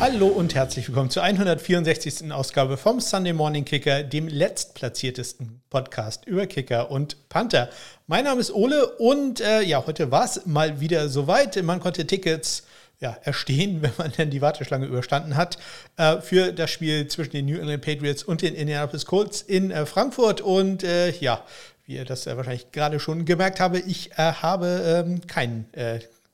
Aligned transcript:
Hallo 0.00 0.26
und 0.26 0.54
herzlich 0.54 0.88
willkommen 0.88 1.08
zur 1.08 1.22
164. 1.22 2.32
Ausgabe 2.32 2.76
vom 2.76 3.00
Sunday 3.00 3.32
Morning 3.32 3.64
Kicker, 3.64 4.02
dem 4.02 4.26
letztplatziertesten 4.26 5.60
Podcast 5.70 6.26
über 6.26 6.46
Kicker 6.46 6.90
und 6.90 7.28
Panther. 7.28 7.70
Mein 8.08 8.24
Name 8.24 8.40
ist 8.40 8.52
Ole 8.52 8.86
und 8.98 9.40
äh, 9.40 9.62
ja, 9.62 9.86
heute 9.86 10.10
war 10.10 10.24
es 10.24 10.46
mal 10.46 10.80
wieder 10.80 11.08
soweit. 11.08 11.62
Man 11.62 11.80
konnte 11.80 12.06
Tickets 12.06 12.64
ja, 13.00 13.16
erstehen, 13.22 13.82
wenn 13.82 13.92
man 13.96 14.12
dann 14.16 14.30
die 14.30 14.42
Warteschlange 14.42 14.86
überstanden 14.86 15.36
hat, 15.36 15.58
äh, 15.96 16.20
für 16.20 16.52
das 16.52 16.70
Spiel 16.70 17.06
zwischen 17.08 17.32
den 17.32 17.46
New 17.46 17.58
England 17.58 17.82
Patriots 17.82 18.24
und 18.24 18.42
den 18.42 18.54
Indianapolis 18.54 19.06
Colts 19.06 19.42
in 19.42 19.70
äh, 19.70 19.86
Frankfurt. 19.86 20.40
Und 20.40 20.82
äh, 20.82 21.10
ja, 21.12 21.44
wie 21.86 21.94
ihr 21.94 22.04
das 22.04 22.26
äh, 22.26 22.36
wahrscheinlich 22.36 22.72
gerade 22.72 22.98
schon 22.98 23.24
gemerkt 23.24 23.60
habe, 23.60 23.78
ich 23.78 24.10
äh, 24.12 24.32
habe 24.32 25.04
ähm, 25.06 25.20
kein 25.26 25.66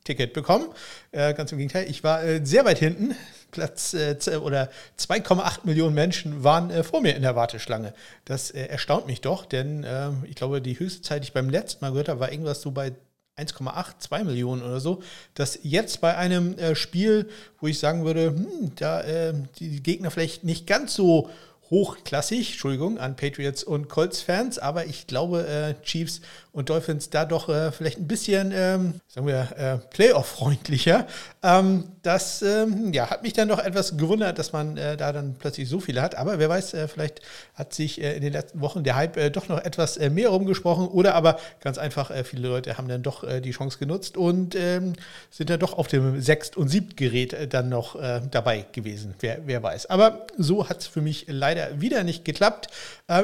Ticket 0.03 0.33
bekommen. 0.33 0.65
ganz 1.11 1.51
im 1.51 1.59
Gegenteil, 1.59 1.87
ich 1.87 2.03
war 2.03 2.21
sehr 2.43 2.65
weit 2.65 2.79
hinten. 2.79 3.15
Platz 3.51 3.93
äh, 3.93 4.15
oder 4.41 4.69
2,8 4.97 5.59
Millionen 5.63 5.93
Menschen 5.93 6.43
waren 6.43 6.71
äh, 6.71 6.83
vor 6.83 7.01
mir 7.01 7.15
in 7.15 7.21
der 7.21 7.35
Warteschlange. 7.35 7.93
Das 8.25 8.51
äh, 8.51 8.65
erstaunt 8.65 9.07
mich 9.07 9.21
doch, 9.21 9.45
denn 9.45 9.85
ähm, 9.87 10.23
ich 10.27 10.35
glaube, 10.35 10.61
die 10.61 10.79
höchste 10.79 11.01
Zeit, 11.01 11.21
die 11.23 11.27
ich 11.27 11.33
beim 11.33 11.49
letzten 11.49 11.83
Mal 11.85 11.91
gehört 11.91 12.09
habe, 12.09 12.19
war 12.19 12.31
irgendwas 12.31 12.61
so 12.61 12.71
bei 12.71 12.93
1,8, 13.37 13.99
2 13.99 14.23
Millionen 14.23 14.61
oder 14.61 14.79
so, 14.79 15.01
dass 15.33 15.59
jetzt 15.63 16.01
bei 16.01 16.17
einem 16.17 16.57
äh, 16.57 16.75
Spiel, 16.75 17.29
wo 17.59 17.67
ich 17.67 17.79
sagen 17.79 18.05
würde, 18.05 18.27
hm, 18.27 18.71
da 18.75 19.01
äh, 19.01 19.33
die 19.59 19.81
Gegner 19.81 20.11
vielleicht 20.11 20.43
nicht 20.43 20.67
ganz 20.67 20.93
so 20.93 21.29
hochklassig, 21.71 22.51
Entschuldigung, 22.51 22.99
an 22.99 23.15
Patriots 23.15 23.63
und 23.63 23.87
Colts-Fans, 23.87 24.59
aber 24.59 24.85
ich 24.85 25.07
glaube, 25.07 25.47
äh, 25.47 25.81
Chiefs 25.83 26.21
und 26.53 26.69
Dolphins 26.69 27.09
da 27.09 27.23
doch 27.23 27.47
äh, 27.47 27.71
vielleicht 27.71 27.97
ein 27.97 28.07
bisschen, 28.07 28.51
ähm, 28.53 28.95
sagen 29.07 29.25
wir, 29.25 29.47
äh, 29.57 29.77
Playoff-freundlicher. 29.77 31.07
Ähm, 31.41 31.85
das 32.01 32.41
ähm, 32.41 32.91
ja, 32.91 33.09
hat 33.09 33.23
mich 33.23 33.31
dann 33.31 33.47
doch 33.47 33.59
etwas 33.59 33.95
gewundert, 33.95 34.37
dass 34.37 34.51
man 34.51 34.75
äh, 34.75 34.97
da 34.97 35.13
dann 35.13 35.35
plötzlich 35.35 35.69
so 35.69 35.79
viele 35.79 36.01
hat. 36.01 36.15
Aber 36.15 36.39
wer 36.39 36.49
weiß, 36.49 36.73
äh, 36.73 36.87
vielleicht 36.89 37.21
hat 37.53 37.73
sich 37.73 38.01
äh, 38.01 38.17
in 38.17 38.21
den 38.21 38.33
letzten 38.33 38.59
Wochen 38.59 38.83
der 38.83 38.95
Hype 38.97 39.31
doch 39.31 39.47
noch 39.47 39.63
etwas 39.63 39.97
mehr 39.97 40.29
rumgesprochen. 40.29 40.89
Oder 40.89 41.15
aber 41.15 41.39
ganz 41.61 41.77
einfach, 41.77 42.11
viele 42.25 42.49
Leute 42.49 42.77
haben 42.77 42.87
dann 42.89 43.03
doch 43.03 43.23
die 43.41 43.51
Chance 43.51 43.77
genutzt 43.77 44.17
und 44.17 44.55
ähm, 44.55 44.93
sind 45.29 45.49
dann 45.49 45.59
doch 45.59 45.73
auf 45.73 45.87
dem 45.87 46.19
Sechst- 46.21 46.57
und 46.57 46.67
Siebtgerät 46.67 47.53
dann 47.53 47.69
noch 47.69 47.95
dabei 48.31 48.65
gewesen. 48.71 49.13
Wer, 49.19 49.39
wer 49.45 49.63
weiß. 49.63 49.85
Aber 49.87 50.27
so 50.37 50.67
hat 50.67 50.81
es 50.81 50.87
für 50.87 51.01
mich 51.01 51.25
leider 51.27 51.60
wieder 51.77 52.03
nicht 52.03 52.25
geklappt. 52.25 52.67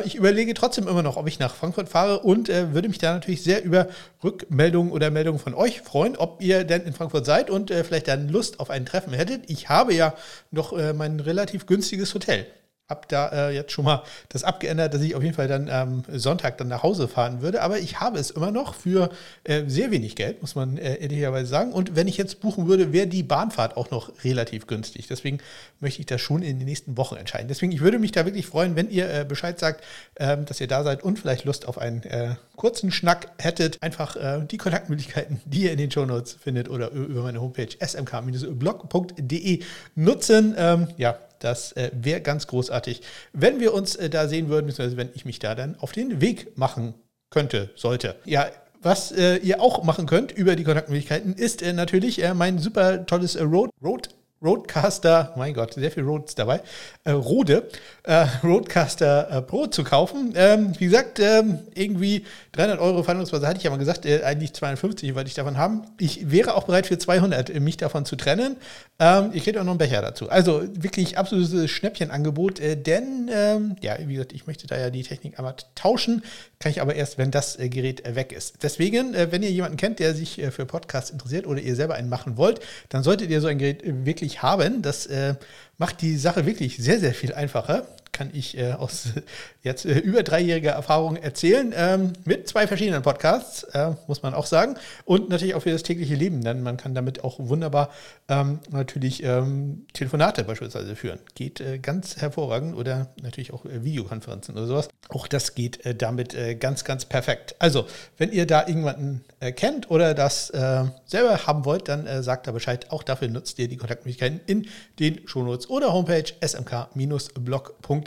ich 0.05 0.15
überlege 0.15 0.53
trotzdem 0.53 0.87
immer 0.87 1.03
noch, 1.03 1.17
ob 1.17 1.27
ich 1.27 1.39
nach 1.39 1.55
Frankfurt 1.55 1.89
fahre 1.89 2.19
und 2.19 2.49
würde 2.49 2.87
mich 2.87 2.97
da 2.97 3.13
natürlich 3.13 3.43
sehr 3.43 3.63
über 3.63 3.87
Rückmeldungen 4.23 4.91
oder 4.91 5.11
Meldungen 5.11 5.39
von 5.39 5.53
euch 5.53 5.81
freuen, 5.81 6.17
ob 6.17 6.41
ihr 6.41 6.63
denn 6.63 6.83
in 6.83 6.93
Frankfurt 6.93 7.25
seid 7.25 7.49
und 7.49 7.71
äh, 7.71 7.83
vielleicht 7.83 8.07
dann 8.07 8.29
Lust 8.29 8.59
auf 8.59 8.69
ein 8.69 8.85
Treffen 8.85 9.13
hättet. 9.13 9.49
Ich 9.49 9.69
habe 9.69 9.93
ja 9.93 10.13
noch 10.51 10.73
äh, 10.73 10.93
mein 10.93 11.19
relativ 11.19 11.65
günstiges 11.65 12.13
Hotel 12.13 12.45
habe 12.89 13.01
da 13.09 13.49
äh, 13.49 13.55
jetzt 13.55 13.73
schon 13.73 13.83
mal 13.83 14.03
das 14.29 14.45
abgeändert, 14.45 14.93
dass 14.93 15.01
ich 15.01 15.13
auf 15.13 15.21
jeden 15.21 15.35
Fall 15.35 15.49
dann 15.49 15.69
am 15.69 16.03
ähm, 16.07 16.19
Sonntag 16.19 16.57
dann 16.57 16.69
nach 16.69 16.83
Hause 16.83 17.09
fahren 17.09 17.41
würde. 17.41 17.61
Aber 17.61 17.79
ich 17.79 17.99
habe 17.99 18.17
es 18.17 18.29
immer 18.29 18.51
noch 18.51 18.75
für 18.75 19.09
äh, 19.43 19.63
sehr 19.67 19.91
wenig 19.91 20.15
Geld, 20.15 20.41
muss 20.41 20.55
man 20.55 20.77
äh, 20.77 20.95
ehrlicherweise 20.95 21.47
sagen. 21.47 21.73
Und 21.73 21.97
wenn 21.97 22.07
ich 22.07 22.15
jetzt 22.15 22.39
buchen 22.39 22.67
würde, 22.67 22.93
wäre 22.93 23.07
die 23.07 23.23
Bahnfahrt 23.23 23.75
auch 23.75 23.91
noch 23.91 24.11
relativ 24.23 24.67
günstig. 24.67 25.07
Deswegen 25.07 25.39
möchte 25.81 25.99
ich 25.99 26.05
das 26.05 26.21
schon 26.21 26.41
in 26.43 26.59
den 26.59 26.65
nächsten 26.65 26.95
Wochen 26.95 27.17
entscheiden. 27.17 27.49
Deswegen, 27.49 27.73
ich 27.73 27.81
würde 27.81 27.99
mich 27.99 28.13
da 28.13 28.25
wirklich 28.25 28.45
freuen, 28.45 28.77
wenn 28.77 28.89
ihr 28.89 29.13
äh, 29.13 29.25
Bescheid 29.25 29.59
sagt, 29.59 29.83
ähm, 30.15 30.45
dass 30.45 30.61
ihr 30.61 30.67
da 30.67 30.83
seid 30.83 31.03
und 31.03 31.19
vielleicht 31.19 31.43
Lust 31.43 31.67
auf 31.67 31.77
einen 31.77 32.03
äh, 32.03 32.35
kurzen 32.55 32.91
Schnack 32.91 33.31
hättet. 33.37 33.83
Einfach 33.83 34.15
äh, 34.15 34.45
die 34.49 34.57
Kontaktmöglichkeiten, 34.57 35.41
die 35.43 35.63
ihr 35.63 35.73
in 35.73 35.77
den 35.77 35.91
Show 35.91 36.05
Notes 36.05 36.37
findet 36.39 36.69
oder 36.69 36.91
über 36.91 37.23
meine 37.23 37.41
Homepage 37.41 37.67
smk-blog.de 37.85 39.63
nutzen. 39.95 40.55
Ähm, 40.57 40.87
ja, 40.95 41.17
das 41.39 41.71
äh, 41.73 41.91
wäre 41.93 42.21
ganz 42.21 42.47
großartig, 42.47 43.01
wenn 43.33 43.59
wir 43.59 43.73
uns 43.73 43.95
äh, 43.95 44.09
da 44.09 44.27
sehen 44.27 44.49
würden, 44.49 44.67
beziehungsweise 44.67 44.97
wenn 44.97 45.09
ich 45.13 45.25
mich 45.25 45.39
da 45.39 45.55
dann 45.55 45.75
auf 45.79 45.91
den 45.91 46.21
Weg 46.21 46.57
machen 46.57 46.93
könnte, 47.29 47.69
sollte. 47.75 48.15
Ja, 48.25 48.47
was 48.81 49.11
äh, 49.11 49.37
ihr 49.37 49.61
auch 49.61 49.83
machen 49.83 50.05
könnt 50.05 50.31
über 50.31 50.55
die 50.55 50.63
Kontaktmöglichkeiten, 50.63 51.33
ist 51.33 51.61
äh, 51.61 51.73
natürlich 51.73 52.23
äh, 52.23 52.33
mein 52.33 52.59
super 52.59 53.05
tolles 53.05 53.35
äh, 53.35 53.43
Road, 53.43 53.69
Road 53.83 54.09
Roadcaster, 54.43 55.33
mein 55.35 55.53
Gott, 55.53 55.73
sehr 55.73 55.89
viel 55.91 56.03
Roads 56.03 56.35
dabei, 56.35 56.61
äh, 57.05 57.11
Rode, 57.11 57.67
äh, 58.03 58.27
Roadcaster 58.43 59.31
äh, 59.31 59.41
Pro 59.41 59.65
zu 59.65 59.83
kaufen. 59.83 60.33
Ähm, 60.35 60.73
wie 60.77 60.85
gesagt, 60.85 61.19
ähm, 61.19 61.59
irgendwie 61.73 62.23
300 62.51 62.79
Euro 62.79 63.01
Verhandlungsweise 63.01 63.47
hatte 63.47 63.57
ich 63.57 63.63
ja 63.63 63.71
mal 63.71 63.77
gesagt, 63.77 64.05
äh, 64.05 64.23
eigentlich 64.23 64.53
250 64.53 65.15
wollte 65.15 65.27
ich 65.27 65.33
davon 65.33 65.57
haben. 65.57 65.83
Ich 65.99 66.29
wäre 66.29 66.53
auch 66.53 66.65
bereit 66.65 66.85
für 66.85 66.99
200, 66.99 67.49
äh, 67.49 67.59
mich 67.59 67.77
davon 67.77 68.05
zu 68.05 68.15
trennen. 68.15 68.57
Ähm, 68.99 69.31
ihr 69.33 69.41
kriegt 69.41 69.57
auch 69.57 69.63
noch 69.63 69.71
einen 69.71 69.79
Becher 69.79 70.01
dazu. 70.01 70.29
Also 70.29 70.63
wirklich 70.73 71.17
absolutes 71.17 71.71
Schnäppchenangebot, 71.71 72.59
äh, 72.59 72.75
denn, 72.75 73.29
ähm, 73.33 73.75
ja, 73.81 73.95
wie 73.99 74.13
gesagt, 74.13 74.33
ich 74.33 74.45
möchte 74.45 74.67
da 74.67 74.77
ja 74.77 74.91
die 74.91 75.01
Technik 75.01 75.39
einmal 75.39 75.55
tauschen, 75.73 76.23
kann 76.59 76.71
ich 76.71 76.81
aber 76.81 76.95
erst, 76.95 77.17
wenn 77.17 77.31
das 77.31 77.57
Gerät 77.59 78.03
weg 78.15 78.31
ist. 78.31 78.63
Deswegen, 78.63 79.13
wenn 79.13 79.43
ihr 79.43 79.51
jemanden 79.51 79.77
kennt, 79.77 79.99
der 79.99 80.15
sich 80.15 80.41
für 80.49 80.65
Podcasts 80.65 81.11
interessiert 81.11 81.45
oder 81.45 81.61
ihr 81.61 81.75
selber 81.75 81.93
einen 81.93 82.09
machen 82.09 82.37
wollt, 82.37 82.59
dann 82.89 83.03
solltet 83.03 83.29
ihr 83.29 83.41
so 83.41 83.47
ein 83.47 83.59
Gerät 83.59 83.83
wirklich 83.83 84.26
wirklich 84.27 84.41
haben. 84.41 84.81
Das 84.81 85.05
äh, 85.05 85.35
macht 85.77 86.01
die 86.01 86.17
Sache 86.17 86.45
wirklich 86.45 86.77
sehr, 86.77 86.99
sehr 86.99 87.13
viel 87.13 87.33
einfacher 87.33 87.87
kann 88.17 88.31
ich 88.33 88.57
äh, 88.57 88.73
aus 88.73 89.09
jetzt 89.61 89.85
äh, 89.85 89.99
über 89.99 90.23
dreijähriger 90.23 90.71
Erfahrung 90.71 91.17
erzählen, 91.17 91.71
ähm, 91.77 92.13
mit 92.25 92.47
zwei 92.47 92.65
verschiedenen 92.65 93.03
Podcasts, 93.03 93.61
äh, 93.63 93.91
muss 94.07 94.23
man 94.23 94.33
auch 94.33 94.47
sagen. 94.47 94.75
Und 95.05 95.29
natürlich 95.29 95.53
auch 95.53 95.61
für 95.61 95.71
das 95.71 95.83
tägliche 95.83 96.15
Leben, 96.15 96.43
denn 96.43 96.63
man 96.63 96.77
kann 96.77 96.95
damit 96.95 97.23
auch 97.23 97.35
wunderbar 97.37 97.91
ähm, 98.27 98.59
natürlich 98.71 99.21
ähm, 99.23 99.85
Telefonate 99.93 100.43
beispielsweise 100.43 100.95
führen. 100.95 101.19
Geht 101.35 101.61
äh, 101.61 101.77
ganz 101.77 102.17
hervorragend 102.17 102.75
oder 102.75 103.09
natürlich 103.21 103.53
auch 103.53 103.65
äh, 103.65 103.83
Videokonferenzen 103.83 104.55
oder 104.55 104.65
sowas. 104.65 104.89
Auch 105.09 105.27
das 105.27 105.53
geht 105.53 105.85
äh, 105.85 105.93
damit 105.93 106.35
ganz, 106.59 106.83
ganz 106.83 107.05
perfekt. 107.05 107.55
Also, 107.59 107.85
wenn 108.17 108.31
ihr 108.31 108.45
da 108.45 108.61
irgendjemanden 108.61 109.23
kennt 109.55 109.89
oder 109.89 110.13
das 110.13 110.47
selber 110.47 111.47
haben 111.47 111.65
wollt, 111.65 111.87
dann 111.87 112.23
sagt 112.23 112.47
da 112.47 112.51
Bescheid. 112.51 112.91
Auch 112.91 113.03
dafür 113.03 113.27
nutzt 113.27 113.59
ihr 113.59 113.67
die 113.67 113.77
Kontaktmöglichkeiten 113.77 114.41
in 114.45 114.67
den 114.99 115.27
Shownotes 115.27 115.69
oder 115.69 115.93
Homepage 115.93 116.25
smk-blog.de 116.41 118.06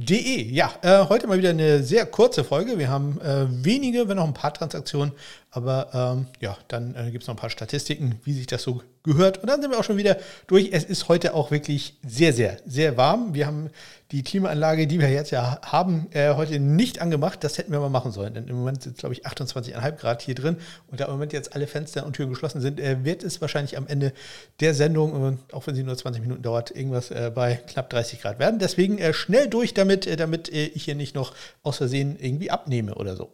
De. 0.00 0.48
Ja, 0.52 0.72
äh, 0.82 1.08
heute 1.08 1.26
mal 1.26 1.38
wieder 1.38 1.50
eine 1.50 1.82
sehr 1.82 2.06
kurze 2.06 2.44
Folge. 2.44 2.78
Wir 2.78 2.88
haben 2.88 3.20
äh, 3.20 3.46
wenige, 3.64 4.08
wenn 4.08 4.16
noch 4.16 4.28
ein 4.28 4.34
paar 4.34 4.54
Transaktionen, 4.54 5.12
aber 5.50 5.88
ähm, 5.92 6.26
ja, 6.40 6.56
dann 6.68 6.94
äh, 6.94 7.10
gibt 7.10 7.24
es 7.24 7.26
noch 7.26 7.34
ein 7.34 7.38
paar 7.38 7.50
Statistiken, 7.50 8.20
wie 8.22 8.32
sich 8.32 8.46
das 8.46 8.62
so 8.62 8.82
gehört. 9.02 9.38
Und 9.38 9.48
dann 9.48 9.60
sind 9.62 9.70
wir 9.70 9.78
auch 9.78 9.84
schon 9.84 9.96
wieder 9.96 10.18
durch. 10.46 10.68
Es 10.72 10.84
ist 10.84 11.08
heute 11.08 11.34
auch 11.34 11.50
wirklich 11.50 11.96
sehr, 12.06 12.32
sehr, 12.32 12.58
sehr 12.66 12.96
warm. 12.96 13.34
Wir 13.34 13.46
haben 13.46 13.70
die 14.10 14.22
Klimaanlage, 14.22 14.86
die 14.86 15.00
wir 15.00 15.10
jetzt 15.10 15.30
ja 15.30 15.60
haben, 15.62 16.06
äh, 16.12 16.34
heute 16.34 16.60
nicht 16.60 17.00
angemacht. 17.00 17.42
Das 17.42 17.58
hätten 17.58 17.72
wir 17.72 17.80
mal 17.80 17.88
machen 17.88 18.12
sollen. 18.12 18.34
Denn 18.34 18.46
im 18.46 18.56
Moment 18.56 18.82
sind 18.82 18.96
es, 18.96 18.98
glaube 19.00 19.14
ich, 19.14 19.26
28,5 19.26 19.92
Grad 19.92 20.22
hier 20.22 20.34
drin. 20.34 20.56
Und 20.88 21.00
da 21.00 21.06
im 21.06 21.12
Moment 21.12 21.32
jetzt 21.32 21.54
alle 21.54 21.66
Fenster 21.66 22.04
und 22.04 22.14
Türen 22.14 22.30
geschlossen 22.30 22.60
sind, 22.60 22.78
äh, 22.78 23.04
wird 23.04 23.22
es 23.22 23.40
wahrscheinlich 23.40 23.78
am 23.78 23.86
Ende 23.86 24.12
der 24.60 24.74
Sendung, 24.74 25.38
auch 25.52 25.66
wenn 25.66 25.74
sie 25.74 25.82
nur 25.82 25.96
20 25.96 26.22
Minuten 26.22 26.42
dauert, 26.42 26.70
irgendwas 26.70 27.10
äh, 27.10 27.32
bei 27.34 27.54
knapp 27.54 27.88
30 27.88 28.20
Grad 28.20 28.38
werden. 28.38 28.58
Deswegen 28.58 28.98
äh, 28.98 29.14
schnell 29.14 29.48
durch 29.48 29.72
damit, 29.72 29.87
äh, 29.88 30.16
damit 30.16 30.52
äh, 30.52 30.66
ich 30.66 30.84
hier 30.84 30.94
nicht 30.94 31.14
noch 31.14 31.34
aus 31.62 31.78
Versehen 31.78 32.16
irgendwie 32.20 32.50
abnehme 32.50 32.94
oder 32.94 33.16
so. 33.16 33.32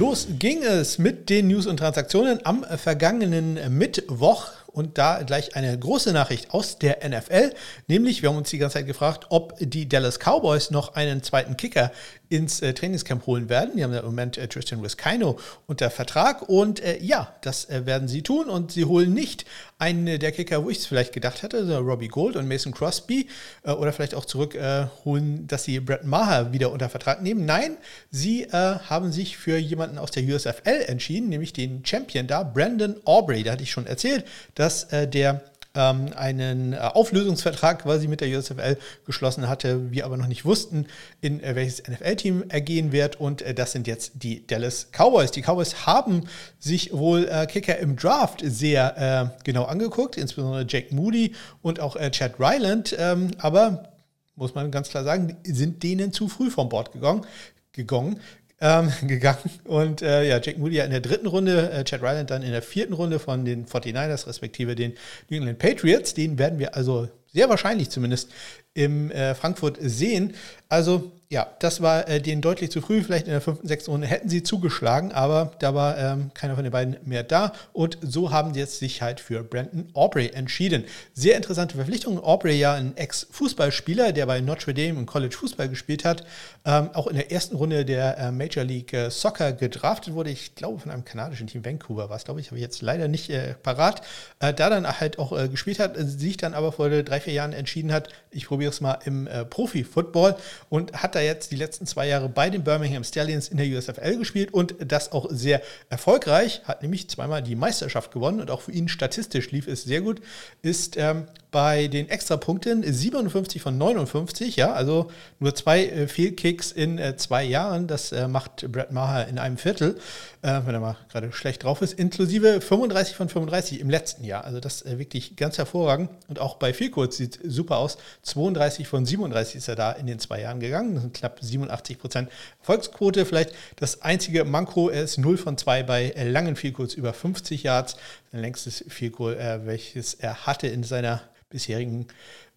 Los 0.00 0.28
ging 0.38 0.62
es 0.62 0.96
mit 0.96 1.28
den 1.28 1.48
News 1.48 1.66
und 1.66 1.76
Transaktionen 1.76 2.40
am 2.46 2.64
vergangenen 2.64 3.58
Mittwoch. 3.76 4.48
Und 4.66 4.96
da 4.96 5.22
gleich 5.24 5.56
eine 5.56 5.78
große 5.78 6.12
Nachricht 6.12 6.54
aus 6.54 6.78
der 6.78 7.06
NFL, 7.06 7.52
nämlich 7.86 8.22
wir 8.22 8.30
haben 8.30 8.36
uns 8.38 8.48
die 8.48 8.56
ganze 8.56 8.78
Zeit 8.78 8.86
gefragt, 8.86 9.26
ob 9.28 9.56
die 9.58 9.90
Dallas 9.90 10.18
Cowboys 10.18 10.70
noch 10.70 10.94
einen 10.94 11.22
zweiten 11.22 11.58
Kicker 11.58 11.92
ins 12.30 12.62
äh, 12.62 12.72
Trainingscamp 12.72 13.26
holen 13.26 13.48
werden. 13.48 13.76
Die 13.76 13.82
haben 13.82 13.92
ja 13.92 13.98
im 13.98 14.06
Moment 14.06 14.38
äh, 14.38 14.46
Tristan 14.46 14.82
Wiskino 14.82 15.36
unter 15.66 15.90
Vertrag 15.90 16.48
und 16.48 16.80
äh, 16.80 16.98
ja, 17.02 17.34
das 17.42 17.68
äh, 17.68 17.84
werden 17.86 18.06
sie 18.06 18.22
tun 18.22 18.48
und 18.48 18.70
sie 18.70 18.84
holen 18.84 19.12
nicht 19.12 19.44
einen 19.78 20.06
äh, 20.06 20.18
der 20.18 20.30
Kicker, 20.30 20.64
wo 20.64 20.70
ich 20.70 20.78
es 20.78 20.86
vielleicht 20.86 21.12
gedacht 21.12 21.42
hätte, 21.42 21.66
so 21.66 21.76
Robbie 21.78 22.06
Gold 22.06 22.36
und 22.36 22.46
Mason 22.46 22.72
Crosby 22.72 23.26
äh, 23.64 23.72
oder 23.72 23.92
vielleicht 23.92 24.14
auch 24.14 24.24
zurückholen, 24.24 25.48
dass 25.48 25.64
sie 25.64 25.80
Brett 25.80 26.04
Maher 26.04 26.52
wieder 26.52 26.70
unter 26.70 26.88
Vertrag 26.88 27.20
nehmen. 27.20 27.44
Nein, 27.44 27.76
sie 28.10 28.46
haben 28.52 29.10
sich 29.10 29.36
für 29.36 29.56
jemanden 29.56 29.98
aus 29.98 30.12
der 30.12 30.22
USFL 30.22 30.84
entschieden, 30.86 31.28
nämlich 31.28 31.52
den 31.52 31.84
Champion 31.84 32.26
da, 32.26 32.44
Brandon 32.44 32.96
Aubrey. 33.04 33.42
Da 33.42 33.52
hatte 33.52 33.62
ich 33.64 33.70
schon 33.70 33.86
erzählt, 33.86 34.24
dass 34.54 34.88
der 34.88 35.42
ähm, 35.74 36.12
einen 36.16 36.72
äh, 36.72 36.78
Auflösungsvertrag 36.78 37.82
quasi 37.82 38.08
mit 38.08 38.20
der 38.20 38.36
USFL 38.36 38.76
geschlossen 39.06 39.48
hatte, 39.48 39.92
wir 39.92 40.04
aber 40.04 40.16
noch 40.16 40.26
nicht 40.26 40.44
wussten, 40.44 40.86
in 41.20 41.42
äh, 41.42 41.54
welches 41.54 41.82
NFL-Team 41.86 42.44
er 42.48 42.60
gehen 42.60 42.92
wird. 42.92 43.20
Und 43.20 43.42
äh, 43.42 43.54
das 43.54 43.72
sind 43.72 43.86
jetzt 43.86 44.12
die 44.22 44.46
Dallas 44.46 44.88
Cowboys. 44.92 45.30
Die 45.30 45.42
Cowboys 45.42 45.86
haben 45.86 46.24
sich 46.58 46.92
wohl 46.92 47.28
äh, 47.28 47.46
Kicker 47.46 47.78
im 47.78 47.96
Draft 47.96 48.40
sehr 48.44 49.32
äh, 49.38 49.42
genau 49.44 49.64
angeguckt, 49.64 50.16
insbesondere 50.16 50.66
Jake 50.68 50.94
Moody 50.94 51.34
und 51.62 51.80
auch 51.80 51.96
äh, 51.96 52.10
Chad 52.10 52.34
Ryland. 52.38 52.94
Ähm, 52.98 53.30
aber 53.38 53.90
muss 54.34 54.54
man 54.54 54.70
ganz 54.70 54.88
klar 54.88 55.04
sagen, 55.04 55.36
sind 55.44 55.82
denen 55.82 56.12
zu 56.12 56.28
früh 56.28 56.50
vom 56.50 56.68
Bord 56.68 56.92
gegangen. 56.92 57.26
gegangen 57.72 58.18
ähm, 58.60 58.92
gegangen. 59.06 59.50
Und 59.64 60.02
äh, 60.02 60.28
ja, 60.28 60.40
Jake 60.40 60.58
Moody 60.58 60.78
in 60.78 60.90
der 60.90 61.00
dritten 61.00 61.26
Runde, 61.26 61.70
äh, 61.70 61.84
Chad 61.84 62.02
Ryland 62.02 62.30
dann 62.30 62.42
in 62.42 62.52
der 62.52 62.62
vierten 62.62 62.92
Runde 62.92 63.18
von 63.18 63.44
den 63.44 63.66
49ers, 63.66 64.26
respektive 64.26 64.74
den 64.74 64.94
New 65.28 65.38
England 65.38 65.58
Patriots. 65.58 66.14
Den 66.14 66.38
werden 66.38 66.58
wir 66.58 66.74
also 66.74 67.08
sehr 67.32 67.48
wahrscheinlich 67.48 67.90
zumindest 67.90 68.30
im 68.74 69.10
äh, 69.10 69.34
Frankfurt 69.34 69.78
sehen. 69.80 70.34
Also 70.70 71.12
ja, 71.32 71.46
das 71.60 71.80
war 71.80 72.08
äh, 72.08 72.20
denen 72.20 72.42
deutlich 72.42 72.72
zu 72.72 72.80
früh. 72.80 73.04
Vielleicht 73.04 73.26
in 73.26 73.30
der 73.30 73.40
fünften, 73.40 73.68
sechsten 73.68 73.92
Runde 73.92 74.08
hätten 74.08 74.28
sie 74.28 74.42
zugeschlagen, 74.42 75.12
aber 75.12 75.52
da 75.60 75.76
war 75.76 75.96
ähm, 75.96 76.32
keiner 76.34 76.56
von 76.56 76.64
den 76.64 76.72
beiden 76.72 76.96
mehr 77.04 77.22
da. 77.22 77.52
Und 77.72 77.98
so 78.02 78.32
haben 78.32 78.52
sie 78.52 78.58
jetzt 78.58 78.80
sich 78.80 79.00
halt 79.00 79.20
für 79.20 79.44
Brandon 79.44 79.88
Aubrey 79.94 80.30
entschieden. 80.30 80.84
Sehr 81.14 81.36
interessante 81.36 81.76
Verpflichtung. 81.76 82.18
Aubrey 82.18 82.58
ja 82.58 82.74
ein 82.74 82.96
Ex-Fußballspieler, 82.96 84.10
der 84.10 84.26
bei 84.26 84.40
Notre 84.40 84.74
Dame 84.74 84.98
im 84.98 85.06
College 85.06 85.36
Fußball 85.36 85.68
gespielt 85.68 86.04
hat. 86.04 86.24
Ähm, 86.64 86.90
auch 86.94 87.06
in 87.06 87.14
der 87.14 87.30
ersten 87.30 87.54
Runde 87.54 87.84
der 87.84 88.18
äh, 88.18 88.32
Major 88.32 88.64
League 88.64 88.92
äh, 88.92 89.08
Soccer 89.08 89.52
gedraftet 89.52 90.14
wurde. 90.14 90.30
Ich 90.30 90.56
glaube, 90.56 90.80
von 90.80 90.90
einem 90.90 91.04
kanadischen 91.04 91.46
Team 91.46 91.64
Vancouver 91.64 92.10
war 92.10 92.16
es, 92.16 92.24
glaube 92.24 92.40
ich. 92.40 92.48
Habe 92.48 92.56
ich 92.56 92.62
jetzt 92.62 92.82
leider 92.82 93.06
nicht 93.06 93.30
äh, 93.30 93.54
parat. 93.54 94.02
Äh, 94.40 94.52
da 94.52 94.68
dann 94.68 94.98
halt 94.98 95.20
auch 95.20 95.30
gespielt 95.48 95.78
hat, 95.78 95.94
sich 95.96 96.38
dann 96.38 96.54
aber 96.54 96.72
vor 96.72 96.90
drei, 96.90 97.20
vier 97.20 97.34
Jahren 97.34 97.52
entschieden 97.52 97.92
hat, 97.92 98.08
ich 98.32 98.46
probiere 98.48 98.70
es 98.70 98.80
mal 98.80 98.98
im 99.04 99.28
Profi-Football 99.48 100.36
und 100.68 100.92
hat 100.92 101.14
da 101.14 101.20
jetzt 101.20 101.50
die 101.50 101.56
letzten 101.56 101.86
zwei 101.86 102.08
Jahre 102.08 102.28
bei 102.28 102.50
den 102.50 102.64
Birmingham 102.64 103.04
Stallions 103.04 103.48
in 103.48 103.56
der 103.56 103.66
USFL 103.66 104.18
gespielt 104.18 104.52
und 104.52 104.74
das 104.78 105.12
auch 105.12 105.26
sehr 105.30 105.62
erfolgreich, 105.88 106.62
hat 106.64 106.82
nämlich 106.82 107.08
zweimal 107.08 107.42
die 107.42 107.56
Meisterschaft 107.56 108.12
gewonnen 108.12 108.40
und 108.40 108.50
auch 108.50 108.62
für 108.62 108.72
ihn 108.72 108.88
statistisch 108.88 109.50
lief 109.50 109.66
es 109.66 109.84
sehr 109.84 110.00
gut, 110.00 110.20
ist 110.62 110.96
ähm, 110.96 111.26
bei 111.50 111.88
den 111.88 112.08
Extrapunkten 112.08 112.82
57 112.82 113.60
von 113.60 113.76
59, 113.76 114.56
ja, 114.56 114.72
also 114.72 115.10
nur 115.38 115.54
zwei 115.54 115.86
äh, 115.86 116.08
Fehlkicks 116.08 116.72
in 116.72 116.98
äh, 116.98 117.16
zwei 117.16 117.44
Jahren. 117.44 117.86
Das 117.86 118.12
äh, 118.12 118.28
macht 118.28 118.70
Brad 118.70 118.92
Maher 118.92 119.28
in 119.28 119.38
einem 119.38 119.56
Viertel, 119.56 119.96
äh, 120.42 120.60
wenn 120.64 120.74
er 120.74 120.80
mal 120.80 120.96
gerade 121.10 121.32
schlecht 121.32 121.64
drauf 121.64 121.82
ist, 121.82 121.94
inklusive 121.94 122.60
35 122.60 123.16
von 123.16 123.28
35 123.28 123.80
im 123.80 123.90
letzten 123.90 124.24
Jahr. 124.24 124.44
Also 124.44 124.60
das 124.60 124.82
äh, 124.82 124.98
wirklich 124.98 125.36
ganz 125.36 125.58
hervorragend. 125.58 126.10
Und 126.28 126.38
auch 126.38 126.56
bei 126.56 126.72
Fehlkurs 126.72 127.16
sieht 127.16 127.38
super 127.42 127.78
aus. 127.78 127.98
32 128.22 128.86
von 128.86 129.04
37 129.04 129.56
ist 129.56 129.68
er 129.68 129.76
da 129.76 129.92
in 129.92 130.06
den 130.06 130.18
zwei 130.18 130.40
Jahren 130.42 130.49
gegangen. 130.58 130.94
Das 130.94 131.02
sind 131.02 131.14
knapp 131.14 131.38
87 131.40 131.98
Prozent 131.98 132.30
Erfolgsquote. 132.58 133.24
Vielleicht 133.24 133.54
das 133.76 134.02
einzige 134.02 134.44
Manko, 134.44 134.88
ist 134.88 135.18
0 135.18 135.36
von 135.36 135.56
2 135.56 135.84
bei 135.84 136.10
äh, 136.10 136.28
langen 136.28 136.56
Fehlkurs 136.56 136.94
über 136.94 137.12
50 137.12 137.62
Yards. 137.62 137.96
Sein 138.32 138.40
längstes 138.40 138.84
Fehlkurs, 138.88 139.36
welches 139.64 140.14
er 140.14 140.46
hatte 140.46 140.66
in 140.66 140.82
seiner 140.82 141.22
bisherigen 141.50 142.06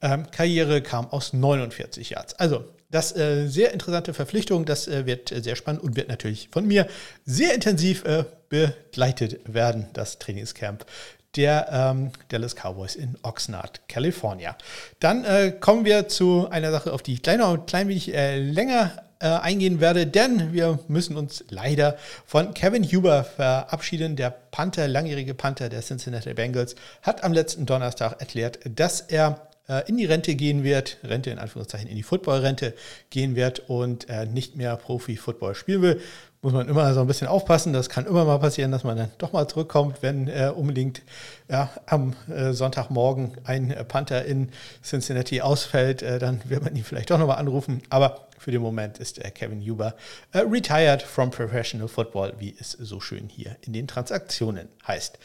ähm, 0.02 0.30
Karriere 0.32 0.82
kam 0.82 1.08
aus 1.08 1.34
49 1.34 2.12
Yards. 2.12 2.36
Also 2.36 2.66
das 2.92 3.16
äh, 3.16 3.48
sehr 3.48 3.74
interessante 3.74 4.14
Verpflichtung, 4.14 4.66
das 4.66 4.88
äh, 4.88 5.06
wird 5.06 5.32
äh, 5.32 5.42
sehr 5.42 5.56
spannend 5.56 5.82
und 5.82 5.96
wird 5.96 6.10
natürlich 6.10 6.50
von 6.52 6.68
mir 6.68 6.88
sehr 7.26 7.56
intensiv 7.56 8.06
äh, 8.06 8.26
begleitet 8.50 9.42
werden, 9.52 9.88
das 9.94 10.20
Trainingscamp 10.20 10.86
der 11.36 11.68
ähm, 11.72 12.12
Dallas 12.30 12.56
Cowboys 12.56 12.96
in 12.96 13.18
Oxnard, 13.24 13.82
California. 13.88 14.56
Dann 15.00 15.26
äh, 15.26 15.52
kommen 15.52 15.86
wir 15.86 16.08
zu 16.08 16.48
einer 16.50 16.72
Sache, 16.72 16.94
auf 16.94 17.02
die 17.02 17.14
ich 17.14 17.24
kleiner 17.24 17.50
und 17.50 17.68
klein 17.68 17.88
wenig 17.88 18.14
äh, 18.14 18.40
länger 18.40 18.92
äh, 19.20 19.28
eingehen 19.28 19.80
werde, 19.80 20.06
denn 20.06 20.54
wir 20.54 20.80
müssen 20.88 21.16
uns 21.16 21.46
leider 21.50 21.98
von 22.26 22.54
Kevin 22.54 22.84
Huber 22.84 23.24
verabschieden. 23.24 24.16
Der 24.16 24.30
Panther, 24.30 24.88
langjährige 24.88 25.34
Panther 25.34 25.70
der 25.70 25.82
Cincinnati 25.82 26.34
Bengals, 26.34 26.76
hat 27.02 27.24
am 27.24 27.34
letzten 27.34 27.66
Donnerstag 27.66 28.20
erklärt, 28.20 28.60
dass 28.66 29.02
er 29.02 29.48
äh, 29.70 29.88
in 29.88 29.98
die 29.98 30.06
Rente 30.06 30.36
gehen 30.36 30.64
wird, 30.64 30.98
Rente 31.04 31.30
in 31.30 31.40
Anführungszeichen, 31.40 31.88
in 31.88 31.96
die 31.96 32.04
Footballrente 32.04 32.74
gehen 33.10 33.36
wird 33.36 33.70
und 33.70 34.10
äh, 34.10 34.26
nicht 34.26 34.56
mehr 34.56 34.76
Profi-Football 34.76 35.56
spielen 35.56 35.82
will 35.82 36.02
muss 36.44 36.52
man 36.54 36.68
immer 36.68 36.94
so 36.94 37.00
ein 37.00 37.08
bisschen 37.08 37.28
aufpassen. 37.28 37.72
Das 37.72 37.90
kann 37.90 38.06
immer 38.06 38.26
mal 38.26 38.38
passieren, 38.38 38.72
dass 38.72 38.84
man 38.84 38.98
dann 38.98 39.12
doch 39.18 39.32
mal 39.32 39.48
zurückkommt, 39.48 40.00
wenn 40.02 40.28
äh, 40.28 40.52
unbedingt 40.54 41.02
ja, 41.50 41.70
am 41.86 42.14
äh, 42.30 42.52
Sonntagmorgen 42.52 43.38
ein 43.46 43.72
äh, 43.72 43.84
Panther 43.86 44.26
in 44.26 44.50
Cincinnati 44.84 45.42
ausfällt. 45.42 46.04
Äh, 46.04 46.20
dann 46.20 46.42
wird 46.46 46.64
man 46.64 46.76
ihn 46.76 46.84
vielleicht 46.84 47.10
doch 47.10 47.18
nochmal 47.18 47.38
anrufen. 47.38 47.82
Aber 47.90 48.28
für 48.38 48.52
den 48.52 48.62
Moment 48.62 49.00
ist 49.00 49.22
Kevin 49.36 49.62
Huber 49.62 49.96
äh, 50.34 50.40
retired 50.40 51.02
from 51.02 51.32
professional 51.32 51.88
football, 51.88 52.34
wie 52.38 52.54
es 52.60 52.72
so 52.72 53.00
schön 53.00 53.30
hier 53.30 53.56
in 53.62 53.72
den 53.72 53.88
Transaktionen 53.88 54.68
heißt. 54.86 55.18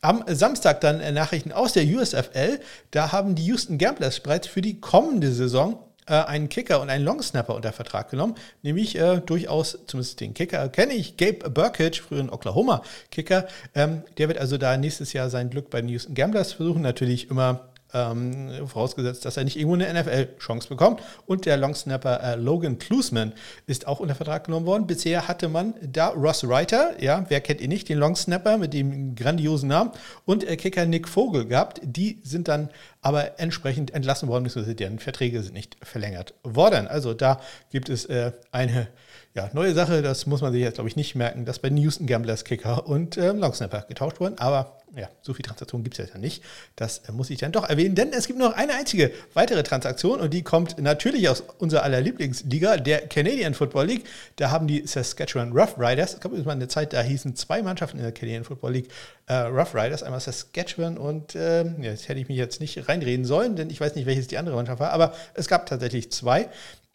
Am 0.00 0.24
Samstag 0.26 0.80
dann 0.80 1.00
äh, 1.00 1.12
Nachrichten 1.12 1.52
aus 1.52 1.74
der 1.74 1.84
USFL. 1.84 2.60
Da 2.92 3.12
haben 3.12 3.34
die 3.34 3.44
Houston 3.44 3.76
Gamblers 3.76 4.20
bereits 4.20 4.46
für 4.46 4.62
die 4.62 4.80
kommende 4.80 5.32
Saison 5.32 5.78
äh, 6.06 6.14
einen 6.14 6.48
Kicker 6.48 6.80
und 6.80 6.90
einen 6.90 7.04
Longsnapper 7.04 7.54
unter 7.54 7.72
Vertrag 7.72 8.10
genommen, 8.10 8.34
nämlich 8.62 8.96
äh, 8.96 9.20
durchaus, 9.20 9.78
zumindest 9.86 10.20
den 10.20 10.34
Kicker 10.34 10.68
kenne 10.68 10.94
ich, 10.94 11.16
Gabe 11.16 11.50
Burkett, 11.50 11.96
früheren 11.96 12.30
Oklahoma-Kicker. 12.30 13.46
Ähm, 13.74 14.02
der 14.18 14.28
wird 14.28 14.38
also 14.38 14.58
da 14.58 14.76
nächstes 14.76 15.12
Jahr 15.12 15.30
sein 15.30 15.50
Glück 15.50 15.70
bei 15.70 15.80
den 15.80 15.88
Houston 15.88 16.14
Gamblers 16.14 16.52
versuchen, 16.52 16.82
natürlich 16.82 17.30
immer 17.30 17.71
ähm, 17.94 18.66
vorausgesetzt, 18.66 19.24
dass 19.24 19.36
er 19.36 19.44
nicht 19.44 19.56
irgendwo 19.56 19.74
eine 19.74 20.00
NFL-Chance 20.00 20.68
bekommt. 20.68 21.00
Und 21.26 21.46
der 21.46 21.56
Longsnapper 21.56 22.22
äh, 22.22 22.36
Logan 22.36 22.78
Klusman 22.78 23.32
ist 23.66 23.86
auch 23.86 24.00
unter 24.00 24.14
Vertrag 24.14 24.44
genommen 24.44 24.66
worden. 24.66 24.86
Bisher 24.86 25.28
hatte 25.28 25.48
man 25.48 25.74
da 25.82 26.08
Ross 26.08 26.46
Reiter, 26.48 26.92
ja, 27.00 27.24
wer 27.28 27.40
kennt 27.40 27.60
ihn 27.60 27.68
nicht, 27.68 27.88
den 27.88 27.98
Longsnapper 27.98 28.58
mit 28.58 28.72
dem 28.72 29.14
grandiosen 29.14 29.68
Namen, 29.68 29.92
und 30.24 30.44
äh, 30.48 30.56
Kicker 30.56 30.86
Nick 30.86 31.08
Vogel 31.08 31.46
gehabt. 31.46 31.80
Die 31.84 32.18
sind 32.22 32.48
dann 32.48 32.68
aber 33.00 33.38
entsprechend 33.40 33.92
entlassen 33.92 34.28
worden, 34.28 34.44
beziehungsweise 34.44 34.76
deren 34.76 34.98
Verträge 34.98 35.42
sind 35.42 35.54
nicht 35.54 35.76
verlängert 35.82 36.34
worden. 36.42 36.88
Also 36.88 37.14
da 37.14 37.40
gibt 37.70 37.88
es 37.88 38.04
äh, 38.06 38.32
eine 38.52 38.88
ja, 39.34 39.50
neue 39.54 39.74
Sache, 39.74 40.02
das 40.02 40.26
muss 40.26 40.42
man 40.42 40.52
sich 40.52 40.60
jetzt, 40.60 40.74
glaube 40.74 40.88
ich, 40.88 40.96
nicht 40.96 41.14
merken, 41.14 41.44
dass 41.44 41.58
bei 41.58 41.68
den 41.68 41.78
Houston 41.78 42.06
Gamblers 42.06 42.44
Kicker 42.44 42.86
und 42.86 43.16
ähm, 43.16 43.38
Longsnapper 43.38 43.86
getauscht 43.88 44.20
wurden. 44.20 44.38
Aber 44.38 44.81
ja, 44.96 45.08
so 45.22 45.32
viel 45.32 45.44
Transaktionen 45.44 45.84
gibt 45.84 45.98
es 45.98 46.10
ja 46.10 46.18
nicht. 46.18 46.42
Das 46.76 46.98
äh, 46.98 47.12
muss 47.12 47.30
ich 47.30 47.38
dann 47.38 47.52
doch 47.52 47.68
erwähnen, 47.68 47.94
denn 47.94 48.12
es 48.12 48.26
gibt 48.26 48.38
noch 48.38 48.54
eine 48.54 48.74
einzige 48.74 49.10
weitere 49.32 49.62
Transaktion 49.62 50.20
und 50.20 50.34
die 50.34 50.42
kommt 50.42 50.78
natürlich 50.78 51.28
aus 51.28 51.42
unserer 51.58 51.82
aller 51.82 52.00
Lieblingsliga, 52.00 52.76
der 52.76 53.08
Canadian 53.08 53.54
Football 53.54 53.86
League. 53.86 54.04
Da 54.36 54.50
haben 54.50 54.66
die 54.66 54.86
Saskatchewan 54.86 55.52
Rough 55.52 55.78
Riders, 55.78 56.14
es 56.14 56.20
gab 56.20 56.32
übrigens 56.32 56.46
mal 56.46 56.52
eine 56.52 56.68
Zeit, 56.68 56.92
da 56.92 57.00
hießen 57.00 57.36
zwei 57.36 57.62
Mannschaften 57.62 57.98
in 57.98 58.04
der 58.04 58.12
Canadian 58.12 58.44
Football 58.44 58.72
League 58.72 58.90
äh, 59.26 59.34
Rough 59.34 59.74
Riders, 59.74 60.02
einmal 60.02 60.20
Saskatchewan 60.20 60.98
und 60.98 61.34
äh, 61.34 61.64
jetzt 61.80 62.08
hätte 62.08 62.20
ich 62.20 62.28
mich 62.28 62.36
jetzt 62.36 62.60
nicht 62.60 62.88
reinreden 62.88 63.24
sollen, 63.24 63.56
denn 63.56 63.70
ich 63.70 63.80
weiß 63.80 63.94
nicht, 63.94 64.06
welches 64.06 64.26
die 64.26 64.36
andere 64.36 64.56
Mannschaft 64.56 64.80
war, 64.80 64.90
aber 64.90 65.14
es 65.34 65.48
gab 65.48 65.66
tatsächlich 65.66 66.12
zwei 66.12 66.48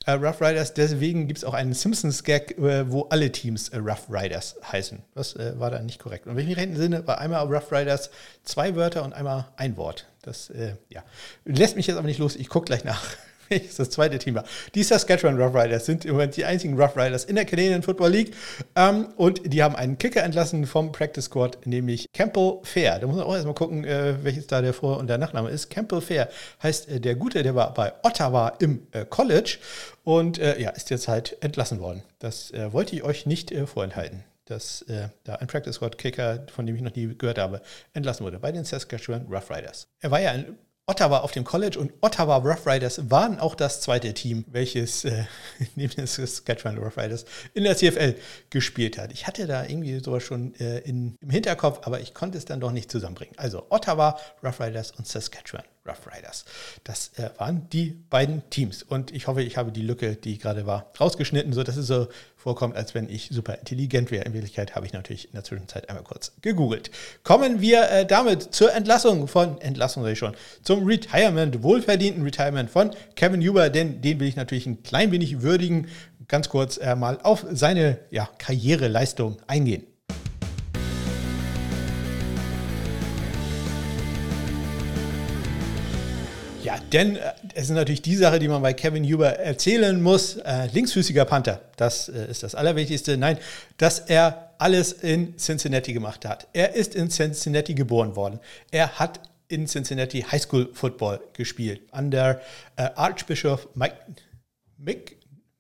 äh, 0.06 0.12
Rough 0.12 0.42
Riders. 0.42 0.74
Deswegen 0.74 1.28
gibt 1.28 1.40
es 1.40 1.44
auch 1.44 1.54
einen 1.54 1.74
Simpsons-Gag, 1.74 2.58
äh, 2.58 2.92
wo 2.92 3.04
alle 3.04 3.32
Teams 3.32 3.70
äh, 3.70 3.78
Rough 3.78 4.08
Riders 4.10 4.56
heißen. 4.72 5.04
Das 5.16 5.36
äh, 5.36 5.60
war 5.60 5.72
da 5.72 5.80
nicht 5.80 6.00
korrekt. 6.00 6.28
Und 6.28 6.36
wenn 6.36 6.44
ich 6.44 6.50
mich 6.50 6.58
recht 6.58 6.70
entsinne, 6.70 7.06
war 7.08 7.20
einmal 7.20 7.46
Rough 7.46 7.72
Riders 7.72 8.10
zwei 8.44 8.76
Wörter 8.76 9.04
und 9.04 9.14
einmal 9.14 9.48
ein 9.58 9.78
Wort. 9.78 10.08
Das 10.22 10.50
äh, 10.50 10.76
ja. 10.90 11.04
lässt 11.46 11.76
mich 11.76 11.88
jetzt 11.88 11.98
aber 11.98 12.08
nicht 12.08 12.20
los. 12.20 12.36
Ich 12.36 12.50
gucke 12.50 12.66
gleich 12.66 12.84
nach. 12.84 13.04
das 13.78 13.90
zweite 13.90 14.20
Team 14.20 14.36
war. 14.36 14.44
Die 14.76 14.84
Saskatchewan 14.84 15.42
Rough 15.42 15.56
Riders 15.56 15.86
sind 15.86 16.06
im 16.06 16.14
Moment 16.14 16.36
die 16.38 16.46
einzigen 16.46 16.80
Rough 16.80 16.96
Riders 16.96 17.26
in 17.26 17.36
der 17.36 17.46
Canadian 17.46 17.84
Football 17.84 18.12
League. 18.12 18.34
Ähm, 18.76 19.08
und 19.16 19.54
die 19.54 19.64
haben 19.64 19.76
einen 19.76 19.98
Kicker 19.98 20.24
entlassen 20.24 20.66
vom 20.66 20.92
Practice 20.92 21.26
Squad, 21.26 21.66
nämlich 21.66 22.08
Campbell 22.14 22.60
Fair. 22.64 23.00
Da 23.00 23.08
muss 23.08 23.18
man 23.18 23.26
auch 23.26 23.34
erstmal 23.34 23.56
gucken, 23.56 23.86
äh, 23.86 24.16
welches 24.24 24.48
da 24.48 24.62
der 24.62 24.74
Vor- 24.74 24.98
und 24.98 25.08
der 25.08 25.18
Nachname 25.18 25.50
ist. 25.50 25.70
Campbell 25.70 26.02
Fair 26.02 26.30
heißt 26.64 26.90
äh, 26.90 27.00
der 27.00 27.16
Gute, 27.16 27.44
der 27.44 27.56
war 27.56 27.74
bei 27.74 27.94
Ottawa 28.04 28.50
im 28.60 28.88
äh, 28.92 29.06
College 29.06 29.58
und 30.04 30.40
äh, 30.40 30.60
ja, 30.60 30.70
ist 30.72 30.90
jetzt 30.90 31.08
halt 31.08 31.38
entlassen 31.42 31.80
worden. 31.80 32.04
Das 32.20 32.52
äh, 32.52 32.72
wollte 32.74 32.96
ich 32.96 33.04
euch 33.04 33.26
nicht 33.26 33.52
äh, 33.52 33.66
vorenthalten 33.66 34.24
dass 34.50 34.82
äh, 34.84 35.10
da 35.24 35.36
ein 35.36 35.48
Practice 35.48 35.76
Squad 35.76 35.98
Kicker, 35.98 36.46
von 36.54 36.66
dem 36.66 36.76
ich 36.76 36.82
noch 36.82 36.96
nie 36.96 37.14
gehört 37.18 37.38
habe, 37.38 37.62
entlassen 37.94 38.26
wurde 38.26 38.40
bei 38.40 38.52
den 38.52 38.64
Saskatchewan 38.64 39.28
Rough 39.30 39.52
Riders. 39.52 39.88
Er 40.00 40.12
war 40.12 40.22
ja 40.22 40.32
ein 40.32 40.58
Ottawa 40.90 41.18
auf 41.18 41.34
dem 41.34 41.44
College 41.44 41.78
und 41.78 41.92
Ottawa 42.00 42.38
Rough 42.38 42.66
Riders 42.66 43.12
waren 43.12 43.40
auch 43.40 43.56
das 43.56 43.82
zweite 43.82 44.14
Team, 44.14 44.46
welches 44.48 45.04
äh, 45.04 45.26
neben 45.76 45.94
den 45.94 46.08
Saskatchewan 46.08 46.78
Rough 46.78 46.96
Riders 46.96 47.26
in 47.54 47.66
der 47.66 47.76
CFL 47.76 48.16
gespielt 48.50 48.98
hat. 48.98 49.12
Ich 49.12 49.28
hatte 49.28 49.48
da 49.48 49.66
irgendwie 49.66 50.00
sowas 50.00 50.24
schon 50.24 50.56
äh, 50.62 50.80
in, 50.80 51.18
im 51.20 51.30
Hinterkopf, 51.30 51.86
aber 51.86 52.00
ich 52.00 52.14
konnte 52.14 52.38
es 52.38 52.46
dann 52.46 52.62
doch 52.62 52.72
nicht 52.72 52.90
zusammenbringen. 52.90 53.36
Also 53.38 53.66
Ottawa 53.70 54.18
Rough 54.42 54.62
Riders 54.62 54.92
und 54.92 55.06
Saskatchewan 55.06 55.66
Rough 55.86 56.08
Riders. 56.08 56.46
Das 56.86 57.12
äh, 57.18 57.32
waren 57.38 57.68
die 57.70 57.90
beiden 58.10 58.50
Teams. 58.50 58.82
Und 58.82 59.12
ich 59.12 59.28
hoffe, 59.28 59.42
ich 59.42 59.58
habe 59.58 59.74
die 59.74 59.82
Lücke, 59.82 60.16
die 60.16 60.38
gerade 60.38 60.66
war, 60.66 60.90
rausgeschnitten, 60.98 61.52
sodass 61.52 61.76
es 61.76 61.88
so 61.88 62.08
vorkommt, 62.48 62.78
als 62.78 62.96
wenn 62.96 63.10
ich 63.10 63.28
super 63.30 63.60
intelligent 63.60 64.10
wäre. 64.10 64.24
In 64.24 64.32
Wirklichkeit 64.32 64.74
habe 64.74 64.86
ich 64.86 64.94
natürlich 64.94 65.26
in 65.26 65.34
der 65.34 65.44
Zwischenzeit 65.44 65.90
einmal 65.90 66.06
kurz 66.06 66.32
gegoogelt. 66.42 66.92
Kommen 67.26 67.60
wir 67.60 67.90
äh, 67.90 68.06
damit 68.06 68.56
zur 68.56 68.74
Entlassung 68.74 69.28
von, 69.28 69.60
Entlassung 69.60 70.04
sage 70.04 70.14
ich 70.14 70.20
schon, 70.20 70.34
zum 70.64 70.86
Retirement, 70.86 71.62
wohlverdienten 71.62 72.24
Retirement 72.24 72.70
von 72.70 72.92
Kevin 73.18 73.46
Huber, 73.46 73.70
denn 73.70 74.02
den 74.02 74.22
will 74.22 74.30
ich 74.30 74.38
natürlich 74.38 74.66
ein 74.66 74.82
klein 74.82 75.12
wenig 75.12 75.42
würdigen. 75.42 75.88
Ganz 76.30 76.48
kurz 76.48 76.78
äh, 76.78 76.96
mal 76.96 77.20
auf 77.22 77.46
seine 77.52 78.00
ja, 78.12 78.30
Karriereleistung 78.38 79.40
eingehen. 79.48 79.86
Denn 86.92 87.16
äh, 87.16 87.34
es 87.54 87.66
ist 87.66 87.72
natürlich 87.72 88.02
die 88.02 88.16
Sache, 88.16 88.40
die 88.40 88.48
man 88.48 88.62
bei 88.62 88.74
Kevin 88.74 89.04
Huber 89.04 89.38
erzählen 89.40 90.02
muss. 90.02 90.38
Äh, 90.38 90.68
linksfüßiger 90.74 91.26
Panther, 91.26 91.62
das 91.76 92.10
äh, 92.10 92.30
ist 92.30 92.44
das 92.44 92.56
Allerwichtigste. 92.56 93.18
Nein, 93.18 93.38
dass 93.78 94.00
er 94.00 94.52
alles 94.58 94.92
in 94.92 95.38
Cincinnati 95.38 95.94
gemacht 95.94 96.26
hat. 96.26 96.48
Er 96.54 96.74
ist 96.74 96.96
in 96.96 97.10
Cincinnati 97.10 97.74
geboren 97.74 98.16
worden. 98.16 98.40
Er 98.72 99.00
hat 99.00 99.20
in 99.48 99.68
Cincinnati 99.68 100.22
High 100.22 100.42
School 100.42 100.70
Football 100.74 101.20
gespielt. 101.34 101.82
An 101.92 102.12
der 102.12 102.42
äh, 102.76 102.90
Archbishop 102.96 103.70
Mike, 103.76 103.96
Mick, 104.78 105.17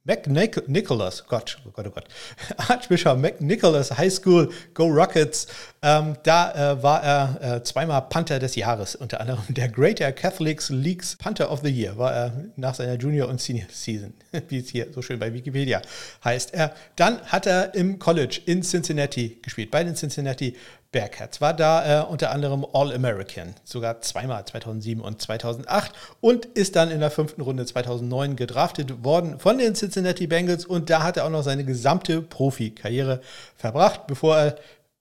McNicholas, 0.07 1.25
Gott, 1.27 1.59
oh 1.67 1.71
Gott, 1.71 1.85
oh 1.85 1.91
Gott, 1.91 2.05
Archbishop 2.69 3.19
McNicholas 3.19 3.97
High 3.97 4.11
School, 4.11 4.49
Go 4.73 4.85
Rockets. 4.85 5.47
Ähm, 5.81 6.15
da 6.23 6.71
äh, 6.71 6.81
war 6.81 7.03
er 7.03 7.57
äh, 7.57 7.63
zweimal 7.63 8.01
Panther 8.03 8.39
des 8.39 8.55
Jahres, 8.55 8.95
unter 8.95 9.19
anderem 9.19 9.43
der 9.49 9.67
Greater 9.67 10.11
Catholics 10.13 10.69
Leagues 10.69 11.17
Panther 11.17 11.51
of 11.51 11.59
the 11.61 11.69
Year, 11.69 11.97
war 11.97 12.13
er 12.13 12.33
nach 12.55 12.73
seiner 12.73 12.95
Junior- 12.95 13.27
und 13.27 13.41
Senior 13.41 13.67
Season, 13.69 14.13
wie 14.47 14.59
es 14.59 14.69
hier 14.69 14.87
so 14.93 15.01
schön 15.01 15.19
bei 15.19 15.33
Wikipedia 15.33 15.81
heißt. 16.23 16.53
Er, 16.53 16.73
dann 16.95 17.21
hat 17.23 17.45
er 17.45 17.75
im 17.75 17.99
College 17.99 18.39
in 18.45 18.63
Cincinnati 18.63 19.39
gespielt, 19.41 19.71
bei 19.71 19.83
den 19.83 19.95
Cincinnati 19.95 20.55
Bearcats. 20.97 21.41
War 21.41 21.53
da 21.53 22.01
äh, 22.01 22.05
unter 22.05 22.31
anderem 22.31 22.65
All-American, 22.73 23.53
sogar 23.63 24.01
zweimal 24.01 24.43
2007 24.43 24.99
und 24.99 25.21
2008 25.21 25.91
und 26.21 26.45
ist 26.45 26.75
dann 26.75 26.89
in 26.89 27.01
der 27.01 27.11
fünften 27.11 27.41
Runde 27.41 27.67
2009 27.67 28.35
gedraftet 28.35 29.03
worden 29.03 29.37
von 29.37 29.59
den 29.59 29.75
Cincinnati 29.75 30.25
Bengals 30.25 30.65
und 30.65 30.89
da 30.89 31.03
hat 31.03 31.17
er 31.17 31.25
auch 31.25 31.29
noch 31.29 31.43
seine 31.43 31.65
gesamte 31.65 32.23
Profikarriere 32.23 33.21
verbracht, 33.55 34.07
bevor 34.07 34.37
er 34.37 34.55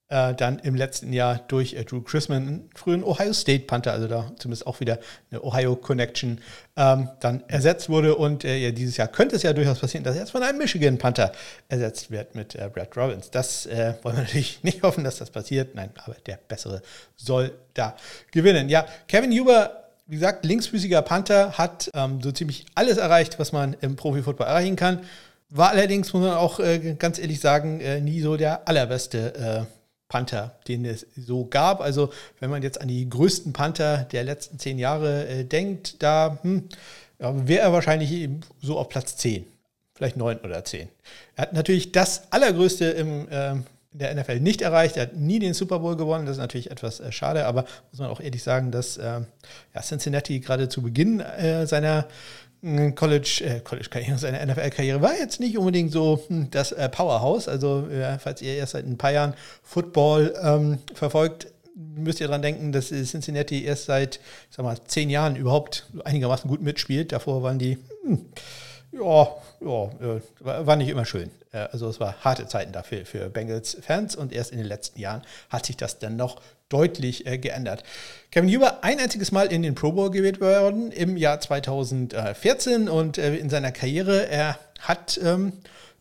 äh, 0.09 0.35
dann 0.35 0.59
im 0.61 0.75
letzten 0.75 1.13
Jahr 1.13 1.41
durch 1.49 1.75
äh, 1.75 1.85
Drew 1.85 2.01
Chrisman, 2.01 2.47
einen 2.47 2.71
frühen 2.75 3.03
Ohio 3.03 3.33
State 3.33 3.65
Panther, 3.65 3.93
also 3.93 4.07
da 4.07 4.33
zumindest 4.39 4.67
auch 4.67 4.81
wieder 4.81 4.99
eine 5.31 5.43
Ohio 5.43 5.75
Connection, 5.77 6.41
ähm, 6.77 7.09
dann 7.21 7.43
ersetzt 7.49 7.89
wurde. 7.89 8.15
Und 8.15 8.45
äh, 8.45 8.57
ja, 8.57 8.71
dieses 8.71 8.97
Jahr 8.97 9.09
könnte 9.09 9.37
es 9.37 9.43
ja 9.43 9.53
durchaus 9.53 9.81
passieren, 9.81 10.05
dass 10.05 10.15
er 10.15 10.23
jetzt 10.23 10.31
von 10.31 10.43
einem 10.43 10.59
Michigan 10.59 10.99
Panther 10.99 11.33
ersetzt 11.69 12.11
wird 12.11 12.35
mit 12.35 12.55
äh, 12.55 12.71
Brad 12.73 12.97
Robbins. 12.97 13.31
Das 13.31 13.67
äh, 13.67 13.95
wollen 14.03 14.17
wir 14.17 14.23
natürlich 14.25 14.63
nicht 14.63 14.83
hoffen, 14.83 15.03
dass 15.03 15.19
das 15.19 15.31
passiert. 15.31 15.75
Nein, 15.75 15.91
aber 16.05 16.15
der 16.27 16.39
Bessere 16.49 16.83
soll 17.17 17.53
da 17.75 17.97
gewinnen. 18.31 18.69
Ja, 18.69 18.87
Kevin 19.09 19.33
Huber 19.33 19.83
wie 20.09 20.15
gesagt, 20.15 20.45
linksfüßiger 20.45 21.03
Panther 21.03 21.59
hat 21.59 21.91
ähm, 21.93 22.21
so 22.23 22.31
ziemlich 22.31 22.65
alles 22.77 22.97
erreicht, 22.97 23.41
was 23.41 23.51
man 23.51 23.75
im 23.81 23.97
Profifootball 23.97 24.47
erreichen 24.47 24.77
kann. 24.77 25.01
War 25.51 25.71
allerdings, 25.71 26.13
muss 26.13 26.23
man 26.23 26.35
auch 26.35 26.61
äh, 26.61 26.95
ganz 26.95 27.19
ehrlich 27.19 27.41
sagen, 27.41 27.81
äh, 27.81 28.01
nie 28.01 28.21
so 28.21 28.37
der 28.37 28.69
allerbeste 28.69 29.35
äh, 29.35 29.77
Panther, 30.09 30.59
den 30.69 30.85
es 30.85 31.07
so 31.17 31.47
gab. 31.47 31.81
Also 31.81 32.13
wenn 32.39 32.51
man 32.51 32.63
jetzt 32.63 32.81
an 32.81 32.89
die 32.89 33.09
größten 33.09 33.53
Panther 33.53 34.07
der 34.13 34.25
letzten 34.25 34.59
zehn 34.59 34.79
Jahre 34.79 35.27
äh, 35.27 35.45
denkt, 35.45 36.03
da 36.03 36.39
hm, 36.43 36.69
wäre 37.19 37.63
er 37.63 37.73
wahrscheinlich 37.73 38.29
so 38.61 38.79
auf 38.79 38.89
Platz 38.89 39.17
10, 39.17 39.47
vielleicht 39.95 40.17
9 40.17 40.39
oder 40.39 40.65
10. 40.65 40.89
Er 41.35 41.43
hat 41.43 41.53
natürlich 41.53 41.93
das 41.93 42.31
Allergrößte 42.31 42.85
im, 42.87 43.29
äh, 43.29 43.53
in 43.53 43.65
der 43.93 44.15
NFL 44.15 44.41
nicht 44.41 44.61
erreicht. 44.61 44.97
Er 44.97 45.05
hat 45.05 45.17
nie 45.17 45.39
den 45.39 45.55
Super 45.55 45.79
Bowl 45.79 45.97
gewonnen. 45.97 46.27
Das 46.27 46.37
ist 46.37 46.41
natürlich 46.41 46.71
etwas 46.71 47.01
äh, 47.01 47.11
schade, 47.11 47.47
aber 47.47 47.65
muss 47.91 47.99
man 47.99 48.11
auch 48.11 48.21
ehrlich 48.21 48.43
sagen, 48.43 48.71
dass 48.71 48.99
ähm, 48.99 49.27
ja, 49.75 49.81
Cincinnati 49.81 50.41
gerade 50.41 50.69
zu 50.69 50.83
Beginn 50.83 51.21
äh, 51.21 51.67
seiner 51.67 52.07
College, 52.63 53.43
äh, 53.45 53.61
College-Karriere, 53.61 54.19
seine 54.19 54.45
NFL-Karriere 54.45 55.01
war 55.03 55.17
jetzt 55.17 55.41
nicht 55.41 55.57
unbedingt 55.59 55.93
so 55.93 56.25
hm, 56.27 56.51
das 56.51 56.73
äh, 56.73 56.89
Powerhouse. 56.89 57.49
Also, 57.49 57.87
äh, 57.89 58.19
falls 58.19 58.43
ihr 58.43 58.55
erst 58.55 58.73
seit 58.73 58.87
ein 58.87 58.99
paar 58.99 59.13
Jahren 59.13 59.35
Football 59.63 60.35
ähm, 60.43 60.79
verfolgt, 60.95 61.49
müsst 61.77 62.21
ihr 62.21 62.29
daran 62.29 62.43
denken, 62.43 62.73
dass 62.73 62.89
Cincinnati 62.89 63.65
erst 63.65 63.85
seit, 63.85 64.17
ich 64.17 64.57
sag 64.57 64.65
mal, 64.65 64.79
zehn 64.87 65.11
Jahren 65.11 65.37
überhaupt 65.37 65.87
einigermaßen 66.05 66.49
gut 66.49 66.63
mitspielt. 66.63 67.13
Davor 67.13 67.43
waren 67.43 67.59
die, 67.59 67.79
hm, 68.03 68.25
ja, 68.99 69.29
ja, 69.61 70.67
war 70.67 70.77
nicht 70.77 70.89
immer 70.89 71.05
schön. 71.05 71.31
Äh, 71.53 71.69
also 71.73 71.89
es 71.89 72.01
war 72.01 72.17
harte 72.23 72.47
Zeiten 72.47 72.73
dafür 72.73 73.05
für 73.07 73.29
Bengals-Fans 73.29 74.17
und 74.17 74.33
erst 74.33 74.53
in 74.53 74.59
den 74.59 74.67
letzten 74.67 75.01
Jahren 75.01 75.23
hat 75.51 75.67
sich 75.67 75.77
das 75.77 75.99
dann 75.99 76.17
noch 76.17 76.41
deutlich 76.69 77.27
äh, 77.27 77.39
geändert. 77.39 77.85
Kevin 78.31 78.53
Huber 78.55 78.83
ein 78.83 78.99
einziges 78.99 79.33
Mal 79.33 79.53
in 79.53 79.63
den 79.63 79.75
Pro 79.75 79.93
Bowl 79.93 80.11
gewählt 80.11 80.41
worden 80.41 80.91
im 80.93 81.17
Jahr 81.17 81.41
2014 81.41 82.89
und 82.89 83.19
äh, 83.19 83.37
in 83.37 83.51
seiner 83.51 83.73
Karriere 83.73 84.29
er 84.29 84.59
hat 84.81 85.19
ähm, 85.23 85.53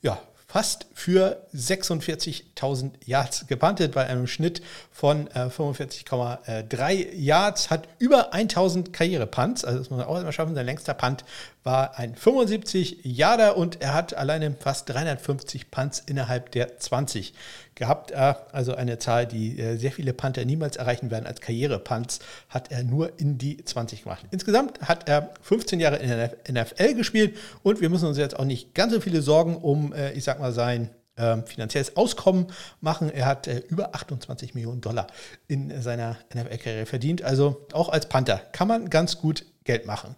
ja 0.02 0.20
fast 0.56 0.88
für 0.94 1.46
46.000 1.54 2.92
Yards 3.06 3.46
gepantet 3.48 3.92
bei 3.94 4.08
einem 4.08 4.26
Schnitt 4.26 4.62
von 4.90 5.28
äh, 5.32 5.50
45,3 5.50 7.14
Yards, 7.14 7.70
hat 7.70 7.90
über 8.00 8.34
1000 8.34 8.94
Karrierepunts, 8.94 9.66
also 9.66 9.80
das 9.80 9.90
muss 9.90 10.00
man 10.00 10.08
auch 10.08 10.18
immer 10.18 10.32
schaffen, 10.32 10.56
sein 10.56 10.66
längster 10.66 10.94
Punt 10.94 11.26
war 11.66 12.00
ein 12.00 12.16
75 12.16 13.00
Yarder 13.04 13.58
und 13.58 13.82
er 13.82 13.94
hat 13.94 14.14
alleine 14.14 14.56
fast 14.58 14.88
350 14.88 15.72
Punts 15.72 16.02
innerhalb 16.06 16.52
der 16.52 16.78
20 16.80 17.34
gehabt. 17.76 18.12
Äh, 18.12 18.34
also 18.52 18.76
eine 18.76 18.98
Zahl, 18.98 19.26
die 19.26 19.60
äh, 19.60 19.78
sehr 19.78 19.92
viele 19.92 20.14
Panther 20.14 20.46
niemals 20.46 20.78
erreichen 20.78 21.12
werden 21.12 21.26
als 21.26 21.42
Karrierepunts, 21.42 22.20
hat 22.50 22.72
er 22.72 22.84
nur 22.84 23.20
in 23.20 23.38
die 23.38 23.64
20 23.64 24.04
gemacht. 24.04 24.26
Insgesamt 24.32 24.82
hat 24.82 25.08
er 25.08 25.34
15 25.42 25.80
Jahre 25.80 25.98
in 25.98 26.10
der 26.10 26.38
NFL 26.50 26.96
gespielt 26.96 27.38
und 27.64 27.82
wir 27.82 27.90
müssen 27.90 28.08
uns 28.08 28.18
jetzt 28.18 28.40
auch 28.40 28.46
nicht 28.46 28.74
ganz 28.74 28.94
so 28.94 29.02
viele 29.02 29.22
Sorgen 29.22 29.58
um, 29.58 29.94
äh, 29.94 30.14
ich 30.14 30.24
sag 30.24 30.40
mal, 30.40 30.52
sein 30.52 30.90
ähm, 31.18 31.46
finanzielles 31.46 31.96
Auskommen 31.96 32.48
machen. 32.82 33.10
Er 33.10 33.26
hat 33.26 33.48
äh, 33.48 33.60
über 33.70 33.96
28 33.96 34.54
Millionen 34.54 34.82
Dollar 34.82 35.08
in 35.48 35.82
seiner 35.82 36.18
NFL-Karriere 36.34 36.86
verdient. 36.86 37.22
Also 37.22 37.66
auch 37.72 37.90
als 37.90 38.08
Panther 38.08 38.42
kann 38.52 38.68
man 38.68 38.90
ganz 38.90 39.20
gut 39.20 39.46
Geld 39.66 39.86
machen. 39.86 40.16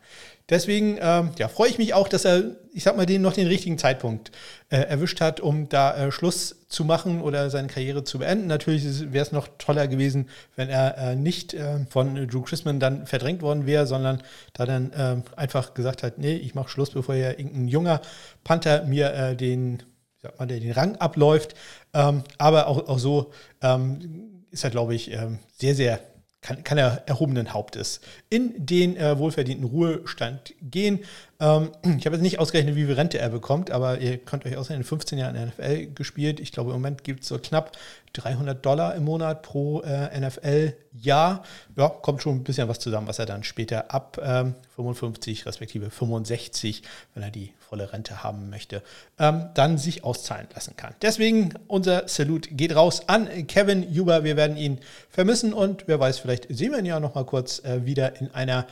Deswegen 0.49 0.97
ähm, 1.01 1.31
ja, 1.37 1.47
freue 1.49 1.69
ich 1.69 1.77
mich 1.77 1.93
auch, 1.93 2.07
dass 2.07 2.23
er, 2.23 2.55
ich 2.71 2.83
sag 2.83 2.95
mal, 2.95 3.05
den 3.05 3.21
noch 3.21 3.33
den 3.33 3.47
richtigen 3.47 3.77
Zeitpunkt 3.77 4.31
äh, 4.69 4.77
erwischt 4.77 5.19
hat, 5.19 5.41
um 5.41 5.67
da 5.67 5.97
äh, 5.97 6.11
Schluss 6.11 6.67
zu 6.69 6.85
machen 6.85 7.21
oder 7.21 7.49
seine 7.49 7.67
Karriere 7.67 8.05
zu 8.05 8.19
beenden. 8.19 8.47
Natürlich 8.47 9.11
wäre 9.11 9.25
es 9.25 9.33
noch 9.33 9.49
toller 9.57 9.87
gewesen, 9.87 10.29
wenn 10.55 10.69
er 10.69 10.97
äh, 10.97 11.15
nicht 11.15 11.53
äh, 11.53 11.85
von 11.89 12.27
Drew 12.27 12.41
Chrisman 12.41 12.79
dann 12.79 13.07
verdrängt 13.07 13.41
worden 13.41 13.65
wäre, 13.65 13.87
sondern 13.87 14.21
da 14.53 14.65
dann 14.65 14.91
ähm, 14.97 15.23
einfach 15.35 15.73
gesagt 15.73 16.03
hat, 16.03 16.17
nee, 16.17 16.35
ich 16.35 16.55
mache 16.55 16.69
Schluss, 16.69 16.91
bevor 16.91 17.15
ja 17.15 17.31
irgendein 17.31 17.67
junger 17.67 18.01
Panther 18.45 18.83
mir 18.83 19.13
äh, 19.13 19.35
den, 19.35 19.83
sag 20.21 20.39
mal, 20.39 20.45
den 20.45 20.71
Rang 20.71 20.95
abläuft. 20.97 21.55
Ähm, 21.93 22.23
aber 22.37 22.67
auch, 22.67 22.87
auch 22.87 22.99
so 22.99 23.31
ähm, 23.61 24.43
ist 24.51 24.63
er, 24.63 24.69
glaube 24.69 24.95
ich, 24.95 25.11
ähm, 25.11 25.39
sehr, 25.57 25.75
sehr 25.75 25.99
kann, 26.41 26.63
kann 26.63 26.77
er 26.77 27.03
erhobenen 27.07 27.53
Hauptes 27.53 28.01
in 28.29 28.53
den 28.65 28.95
äh, 28.95 29.17
wohlverdienten 29.17 29.65
Ruhestand 29.65 30.53
gehen. 30.61 31.03
Ähm, 31.39 31.71
ich 31.97 32.05
habe 32.05 32.15
jetzt 32.15 32.23
nicht 32.23 32.39
ausgerechnet, 32.39 32.75
wie 32.75 32.85
viel 32.85 32.93
Rente 32.95 33.19
er 33.19 33.29
bekommt, 33.29 33.71
aber 33.71 33.99
ihr 33.99 34.17
könnt 34.17 34.45
euch 34.45 34.57
ausrechnen, 34.57 34.83
15 34.83 35.17
Jahre 35.17 35.35
in 35.35 35.35
der 35.35 35.47
NFL 35.47 35.93
gespielt. 35.93 36.39
Ich 36.39 36.51
glaube, 36.51 36.71
im 36.71 36.77
Moment 36.77 37.03
gibt 37.03 37.23
es 37.23 37.29
so 37.29 37.37
knapp 37.37 37.77
300 38.13 38.65
Dollar 38.65 38.95
im 38.95 39.03
Monat 39.03 39.43
pro 39.43 39.81
äh, 39.81 40.19
NFL-Jahr. 40.19 41.43
Ja, 41.75 41.89
kommt 41.89 42.21
schon 42.21 42.37
ein 42.37 42.43
bisschen 42.43 42.67
was 42.67 42.79
zusammen, 42.79 43.07
was 43.07 43.19
er 43.19 43.25
dann 43.25 43.43
später 43.43 43.91
ab 43.93 44.19
ähm, 44.23 44.55
55 44.75 45.45
respektive 45.45 45.89
65, 45.91 46.83
wenn 47.13 47.23
er 47.23 47.31
die 47.31 47.53
volle 47.59 47.91
Rente 47.91 48.23
haben 48.23 48.49
möchte, 48.49 48.81
ähm, 49.19 49.49
dann 49.53 49.77
sich 49.77 50.03
auszahlen 50.03 50.47
lassen 50.53 50.75
kann. 50.77 50.95
Deswegen 51.01 51.53
unser 51.67 52.07
Salut 52.07 52.47
geht 52.51 52.75
raus 52.75 53.07
an 53.07 53.47
Kevin 53.47 53.83
Huber. 53.83 54.23
Wir 54.23 54.37
werden 54.37 54.57
ihn 54.57 54.79
vermissen 55.09 55.53
und 55.53 55.83
wer 55.87 55.99
weiß, 55.99 56.19
vielleicht 56.19 56.47
sehen 56.49 56.71
wir 56.71 56.79
ihn 56.79 56.85
ja 56.85 56.99
noch 56.99 57.15
mal 57.15 57.25
kurz 57.25 57.59
äh, 57.59 57.85
wieder 57.85 58.19
in 58.19 58.31
einer 58.31 58.65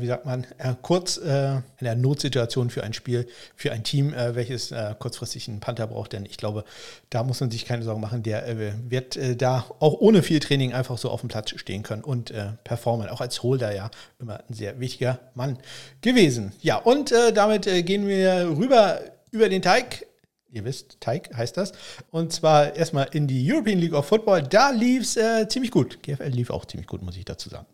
wie 0.00 0.06
sagt 0.06 0.24
man, 0.24 0.44
äh, 0.58 0.74
kurz 0.80 1.16
äh, 1.18 1.56
in 1.56 1.62
der 1.82 1.94
Notsituation 1.94 2.70
für 2.70 2.82
ein 2.82 2.92
Spiel, 2.92 3.26
für 3.54 3.72
ein 3.72 3.84
Team, 3.84 4.14
äh, 4.14 4.34
welches 4.34 4.72
äh, 4.72 4.94
kurzfristig 4.98 5.48
einen 5.48 5.60
Panther 5.60 5.86
braucht. 5.86 6.12
Denn 6.12 6.24
ich 6.24 6.36
glaube, 6.36 6.64
da 7.10 7.22
muss 7.22 7.40
man 7.40 7.50
sich 7.50 7.64
keine 7.64 7.82
Sorgen 7.82 8.00
machen. 8.00 8.22
Der 8.22 8.46
äh, 8.46 8.72
wird 8.88 9.18
da 9.40 9.66
auch 9.78 10.00
ohne 10.00 10.22
viel 10.22 10.40
Training 10.40 10.72
einfach 10.72 10.98
so 10.98 11.10
auf 11.10 11.20
dem 11.20 11.28
Platz 11.28 11.50
stehen 11.50 11.82
können 11.82 12.02
und 12.02 12.32
performen. 12.64 13.08
Auch 13.08 13.20
als 13.20 13.42
Holder 13.42 13.74
ja 13.74 13.90
immer 14.18 14.40
ein 14.48 14.54
sehr 14.54 14.80
wichtiger 14.80 15.20
Mann 15.34 15.58
gewesen. 16.00 16.52
Ja, 16.60 16.76
und 16.76 17.12
damit 17.34 17.64
gehen 17.86 18.06
wir 18.06 18.56
rüber 18.56 19.00
über 19.30 19.48
den 19.48 19.62
Teig 19.62 20.06
ihr 20.54 20.64
wisst, 20.64 21.00
Teig 21.00 21.34
heißt 21.36 21.56
das. 21.56 21.72
Und 22.10 22.32
zwar 22.32 22.76
erstmal 22.76 23.08
in 23.12 23.26
die 23.26 23.52
European 23.52 23.78
League 23.78 23.92
of 23.92 24.06
Football. 24.06 24.42
Da 24.42 24.70
lief 24.70 25.02
es 25.02 25.16
äh, 25.16 25.48
ziemlich 25.48 25.70
gut. 25.70 26.02
GFL 26.02 26.28
lief 26.28 26.50
auch 26.50 26.64
ziemlich 26.64 26.86
gut, 26.86 27.02
muss 27.02 27.16
ich 27.16 27.24
dazu 27.24 27.48
sagen. 27.48 27.66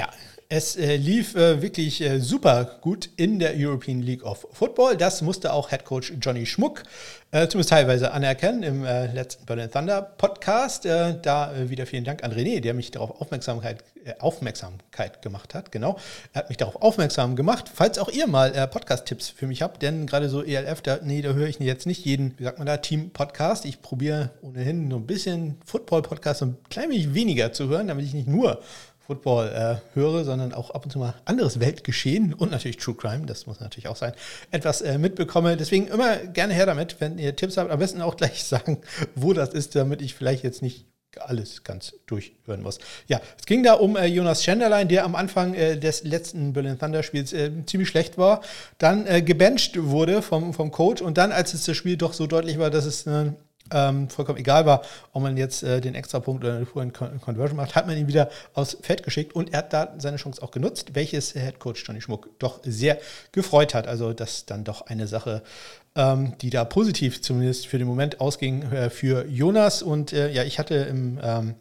Ja, 0.00 0.08
Es 0.48 0.76
äh, 0.76 0.96
lief 0.96 1.36
äh, 1.36 1.60
wirklich 1.60 2.00
äh, 2.00 2.20
super 2.20 2.78
gut 2.80 3.10
in 3.16 3.38
der 3.38 3.52
European 3.54 4.00
League 4.00 4.24
of 4.24 4.46
Football. 4.50 4.96
Das 4.96 5.20
musste 5.20 5.52
auch 5.52 5.68
Head 5.68 5.84
Coach 5.84 6.14
Johnny 6.22 6.46
Schmuck 6.46 6.84
äh, 7.32 7.46
zumindest 7.46 7.70
teilweise 7.70 8.10
anerkennen 8.10 8.64
im 8.64 8.84
äh, 8.84 9.06
letzten 9.12 9.46
Berlin 9.46 9.70
Thunder 9.70 10.02
Podcast. 10.02 10.84
Äh, 10.84 11.14
da 11.22 11.52
wieder 11.68 11.86
vielen 11.86 12.02
Dank 12.02 12.24
an 12.24 12.32
René, 12.32 12.60
der 12.60 12.74
mich 12.74 12.90
darauf 12.90 13.20
Aufmerksamkeit, 13.20 13.84
Aufmerksamkeit 14.18 15.22
gemacht 15.22 15.54
hat. 15.54 15.70
Genau, 15.70 15.96
er 16.32 16.40
hat 16.40 16.48
mich 16.48 16.56
darauf 16.56 16.82
aufmerksam 16.82 17.36
gemacht. 17.36 17.70
Falls 17.72 17.98
auch 17.98 18.08
ihr 18.08 18.26
mal 18.26 18.50
Podcast-Tipps 18.66 19.28
für 19.28 19.46
mich 19.46 19.62
habt, 19.62 19.82
denn 19.82 20.08
gerade 20.08 20.28
so 20.28 20.42
ELF, 20.42 20.80
da, 20.80 20.98
nee, 21.04 21.22
da 21.22 21.34
höre 21.34 21.46
ich 21.46 21.60
jetzt 21.60 21.86
nicht 21.86 22.04
jeden, 22.04 22.36
wie 22.38 22.44
sagt 22.44 22.58
man 22.58 22.66
da, 22.66 22.78
Team-Podcast. 22.78 23.64
Ich 23.64 23.80
probiere 23.80 24.30
ohnehin 24.42 24.88
nur 24.88 24.98
ein 24.98 25.06
bisschen 25.06 25.60
Football-Podcast 25.64 26.42
ein 26.42 26.56
klein 26.68 26.90
wenig 26.90 27.14
weniger 27.14 27.52
zu 27.52 27.68
hören, 27.68 27.86
damit 27.86 28.06
ich 28.06 28.14
nicht 28.14 28.26
nur 28.26 28.60
Football 29.10 29.48
äh, 29.48 29.98
höre, 29.98 30.24
sondern 30.24 30.54
auch 30.54 30.70
ab 30.70 30.84
und 30.84 30.92
zu 30.92 31.00
mal 31.00 31.14
anderes 31.24 31.58
Weltgeschehen 31.58 32.32
und 32.32 32.52
natürlich 32.52 32.76
True 32.76 32.94
Crime, 32.94 33.26
das 33.26 33.44
muss 33.48 33.58
natürlich 33.58 33.88
auch 33.88 33.96
sein, 33.96 34.12
etwas 34.52 34.82
äh, 34.82 34.98
mitbekomme. 34.98 35.56
Deswegen 35.56 35.88
immer 35.88 36.16
gerne 36.18 36.54
her 36.54 36.64
damit, 36.64 37.00
wenn 37.00 37.18
ihr 37.18 37.34
Tipps 37.34 37.56
habt. 37.56 37.72
Am 37.72 37.80
besten 37.80 38.02
auch 38.02 38.16
gleich 38.16 38.44
sagen, 38.44 38.78
wo 39.16 39.32
das 39.32 39.48
ist, 39.48 39.74
damit 39.74 40.00
ich 40.00 40.14
vielleicht 40.14 40.44
jetzt 40.44 40.62
nicht 40.62 40.86
alles 41.18 41.64
ganz 41.64 41.94
durchhören 42.06 42.62
muss. 42.62 42.78
Ja, 43.08 43.20
es 43.36 43.46
ging 43.46 43.64
da 43.64 43.72
um 43.72 43.96
äh, 43.96 44.06
Jonas 44.06 44.44
Schenderlein, 44.44 44.86
der 44.86 45.04
am 45.04 45.16
Anfang 45.16 45.54
äh, 45.54 45.76
des 45.76 46.04
letzten 46.04 46.52
Berlin 46.52 46.78
Thunder 46.78 47.02
Spiels 47.02 47.32
äh, 47.32 47.50
ziemlich 47.66 47.88
schlecht 47.88 48.16
war, 48.16 48.42
dann 48.78 49.08
äh, 49.08 49.22
gebencht 49.22 49.76
wurde 49.76 50.22
vom, 50.22 50.54
vom 50.54 50.70
Coach 50.70 51.02
und 51.02 51.18
dann, 51.18 51.32
als 51.32 51.52
es 51.52 51.64
das 51.64 51.76
Spiel 51.76 51.96
doch 51.96 52.12
so 52.12 52.28
deutlich 52.28 52.60
war, 52.60 52.70
dass 52.70 52.84
es 52.84 53.08
äh, 53.08 53.32
ähm, 53.70 54.08
vollkommen 54.08 54.38
egal 54.38 54.66
war, 54.66 54.82
ob 55.12 55.22
man 55.22 55.36
jetzt 55.36 55.62
äh, 55.62 55.80
den 55.80 55.94
Extrapunkt 55.94 56.44
oder 56.44 56.54
eine 56.54 56.66
Conversion 56.66 57.56
macht, 57.56 57.74
hat 57.74 57.86
man 57.86 57.96
ihn 57.96 58.08
wieder 58.08 58.30
aufs 58.54 58.76
Feld 58.82 59.02
geschickt 59.02 59.34
und 59.34 59.52
er 59.52 59.58
hat 59.60 59.72
da 59.72 59.94
seine 59.98 60.16
Chance 60.16 60.42
auch 60.42 60.50
genutzt, 60.50 60.94
welches 60.94 61.32
Head 61.32 61.58
Coach 61.58 61.84
Johnny 61.86 62.00
Schmuck 62.00 62.28
doch 62.38 62.60
sehr 62.64 62.98
gefreut 63.32 63.74
hat. 63.74 63.86
Also 63.86 64.12
das 64.12 64.46
dann 64.46 64.64
doch 64.64 64.82
eine 64.82 65.06
Sache, 65.06 65.42
ähm, 65.94 66.34
die 66.40 66.50
da 66.50 66.64
positiv 66.64 67.22
zumindest 67.22 67.66
für 67.66 67.78
den 67.78 67.86
Moment 67.86 68.20
ausging 68.20 68.62
äh, 68.70 68.90
für 68.90 69.26
Jonas. 69.26 69.82
Und 69.82 70.12
äh, 70.12 70.30
ja, 70.30 70.44
ich 70.44 70.58
hatte 70.58 70.74
im 70.74 71.18
ähm, 71.22 71.54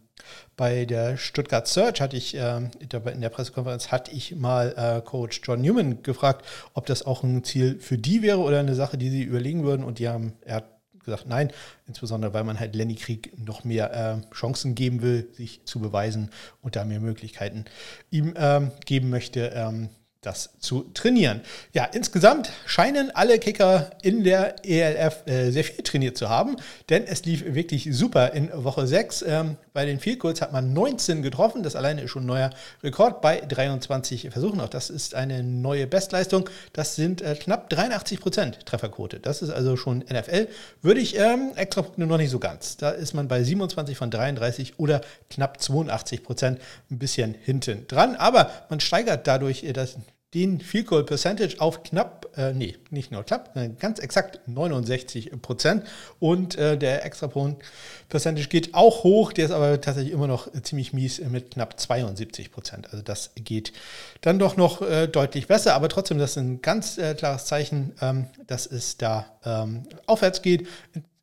bei 0.58 0.86
der 0.86 1.18
Stuttgart 1.18 1.68
Search 1.68 2.01
hatte 2.01 2.18
ich 2.18 2.36
äh, 2.36 2.58
in 2.80 3.22
der 3.22 3.30
Pressekonferenz 3.30 3.92
hatte 3.92 4.12
ich 4.12 4.36
mal 4.36 4.74
äh, 4.75 5.01
Coach 5.01 5.42
John 5.44 5.62
Newman 5.62 6.04
gefragt, 6.04 6.46
ob 6.74 6.86
das 6.86 7.06
auch 7.06 7.24
ein 7.24 7.44
Ziel 7.44 7.80
für 7.80 7.98
die 7.98 8.22
wäre 8.22 8.39
oder 8.39 8.60
eine 8.60 8.75
Sache, 8.75 8.98
die 8.98 9.10
sie 9.10 9.24
überlegen 9.24 9.63
würden. 9.63 9.84
Und 9.84 10.00
die 10.00 10.10
haben, 10.10 10.34
er 10.42 10.56
hat 10.58 10.78
gesagt, 11.10 11.28
nein, 11.28 11.51
insbesondere 11.88 12.34
weil 12.34 12.44
man 12.44 12.60
halt 12.60 12.75
Lenny 12.75 12.96
Krieg 12.96 13.32
noch 13.38 13.63
mehr 13.63 13.94
äh, 13.94 14.34
Chancen 14.34 14.75
geben 14.75 15.01
will, 15.01 15.30
sich 15.34 15.66
zu 15.66 15.80
beweisen 15.80 16.30
und 16.62 16.75
da 16.75 16.86
mehr 16.86 17.00
Möglichkeiten 17.00 17.66
ihm 18.12 18.34
ähm, 18.38 18.72
geben 18.86 19.10
möchte, 19.10 19.51
ähm, 19.56 19.89
das 20.22 20.50
zu 20.60 20.84
trainieren. 20.94 21.42
Ja, 21.74 21.86
insgesamt 21.86 22.51
scheinen 22.66 23.10
alle 23.16 23.39
Kicker 23.39 23.92
in 24.01 24.24
der 24.24 24.66
ELF 24.66 25.25
äh, 25.28 25.51
sehr 25.51 25.63
viel 25.63 25.84
trainiert 25.84 26.18
zu 26.18 26.30
haben, 26.30 26.58
denn 26.89 27.06
es 27.06 27.24
lief 27.24 27.46
wirklich 27.46 27.88
super 27.92 28.34
in 28.34 28.50
Woche 28.54 28.86
6. 28.86 29.22
Ähm, 29.22 29.58
bei 29.79 29.86
den 29.86 30.19
Goals 30.19 30.41
hat 30.41 30.51
man 30.51 30.74
19 30.74 31.21
getroffen, 31.21 31.63
das 31.63 31.77
alleine 31.77 32.01
ist 32.01 32.12
schon 32.12 32.24
ein 32.24 32.25
neuer 32.25 32.50
Rekord 32.83 33.21
bei 33.21 33.39
23 33.39 34.29
Versuchen. 34.29 34.59
Auch 34.59 34.67
das 34.67 34.89
ist 34.89 35.15
eine 35.15 35.41
neue 35.41 35.88
Bestleistung. 35.88 36.50
Das 36.74 36.98
sind 36.98 37.21
äh, 37.21 37.33
knapp 37.36 37.69
83 37.69 38.19
Prozent 38.19 38.65
Trefferquote. 38.65 39.21
Das 39.21 39.41
ist 39.41 39.51
also 39.51 39.77
schon 39.77 40.00
NFL. 40.00 40.50
Würde 40.81 41.00
ich 41.00 41.17
ähm, 41.17 41.53
extra 41.55 41.83
Punkte 41.83 42.05
noch 42.05 42.17
nicht 42.17 42.29
so 42.29 42.39
ganz. 42.39 42.75
Da 42.75 42.89
ist 42.89 43.13
man 43.13 43.29
bei 43.29 43.41
27 43.41 43.98
von 43.98 44.12
33 44.12 44.79
oder 44.79 45.00
knapp 45.29 45.62
82 45.62 46.24
Prozent 46.24 46.59
ein 46.91 47.00
bisschen 47.00 47.33
hinten 47.33 47.88
dran. 47.88 48.17
Aber 48.17 48.51
man 48.69 48.81
steigert 48.81 49.27
dadurch 49.27 49.63
äh, 49.63 49.71
das 49.71 49.95
den 50.33 50.62
Field 50.62 50.88
Goal 50.88 51.03
Percentage 51.03 51.59
auf 51.59 51.81
knapp, 51.81 52.27
äh, 52.38 52.53
nee, 52.53 52.75
nicht 52.91 53.12
nur 53.12 53.24
knapp, 53.24 53.55
ganz 53.79 53.98
exakt 54.00 54.41
69 54.48 55.31
Prozent. 55.41 55.86
Und 56.19 56.55
äh, 56.55 56.77
der 56.77 57.03
Extrapunkt 57.03 57.63
Percentage 58.09 58.48
geht 58.48 58.75
auch 58.75 59.03
hoch, 59.03 59.33
der 59.33 59.45
ist 59.45 59.51
aber 59.51 59.81
tatsächlich 59.81 60.13
immer 60.13 60.27
noch 60.27 60.51
ziemlich 60.62 60.93
mies 60.93 61.19
mit 61.19 61.51
knapp 61.51 61.79
72 61.79 62.51
Prozent. 62.51 62.91
Also 62.91 63.01
das 63.03 63.31
geht 63.36 63.74
dann 64.21 64.38
doch 64.38 64.55
noch 64.55 64.81
äh, 64.81 65.07
deutlich 65.07 65.48
besser, 65.48 65.74
aber 65.74 65.89
trotzdem, 65.89 66.19
das 66.19 66.31
ist 66.31 66.38
ein 66.38 66.62
ganz 66.62 66.98
äh, 67.00 67.15
klares 67.15 67.45
Zeichen, 67.45 67.93
ähm, 68.01 68.27
dass 68.45 68.67
es 68.67 68.98
da 68.98 69.25
ähm, 69.43 69.83
aufwärts 70.05 70.43
geht. 70.43 70.67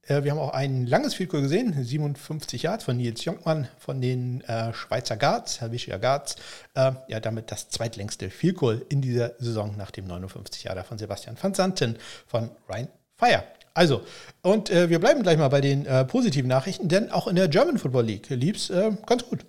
Äh, 0.07 0.25
wir 0.25 0.31
haben 0.31 0.39
auch 0.39 0.53
ein 0.53 0.87
langes 0.87 1.15
Field 1.15 1.31
gesehen, 1.31 1.75
57 1.83 2.63
Yards 2.63 2.85
von 2.85 2.97
Nils 2.97 3.25
Jonkmann 3.25 3.69
von 3.79 4.01
den 4.01 4.43
äh, 4.43 4.73
Schweizer 4.73 5.17
Guards, 5.17 5.61
Helvetia 5.61 5.99
Guards. 5.99 6.37
Äh, 6.75 6.93
ja, 7.09 7.21
damit 7.21 7.51
das 7.51 7.69
zweitlängste 7.69 8.31
Field 8.31 8.57
in 8.89 9.03
dieser 9.03 9.33
Saison 9.39 9.77
nach 9.77 9.91
dem 9.91 10.07
59 10.07 10.65
Yarder 10.65 10.85
von 10.85 10.99
Sebastian 10.99 11.37
van 11.41 11.55
Santen 11.55 11.97
von 12.27 12.51
Ryan 12.69 12.89
Fire. 13.17 13.45
Also, 13.75 14.03
und 14.43 14.71
äh, 14.71 14.89
wir 14.89 14.99
bleiben 14.99 15.23
gleich 15.23 15.37
mal 15.37 15.49
bei 15.49 15.61
den 15.61 15.85
äh, 15.85 16.05
positiven 16.07 16.49
Nachrichten, 16.49 16.89
denn 16.89 17.11
auch 17.11 17.27
in 17.27 17.37
der 17.37 17.49
German 17.49 17.77
Football 17.77 18.07
League 18.07 18.31
lief 18.31 18.57
es 18.57 18.71
äh, 18.71 18.93
ganz 19.05 19.25
gut. 19.27 19.45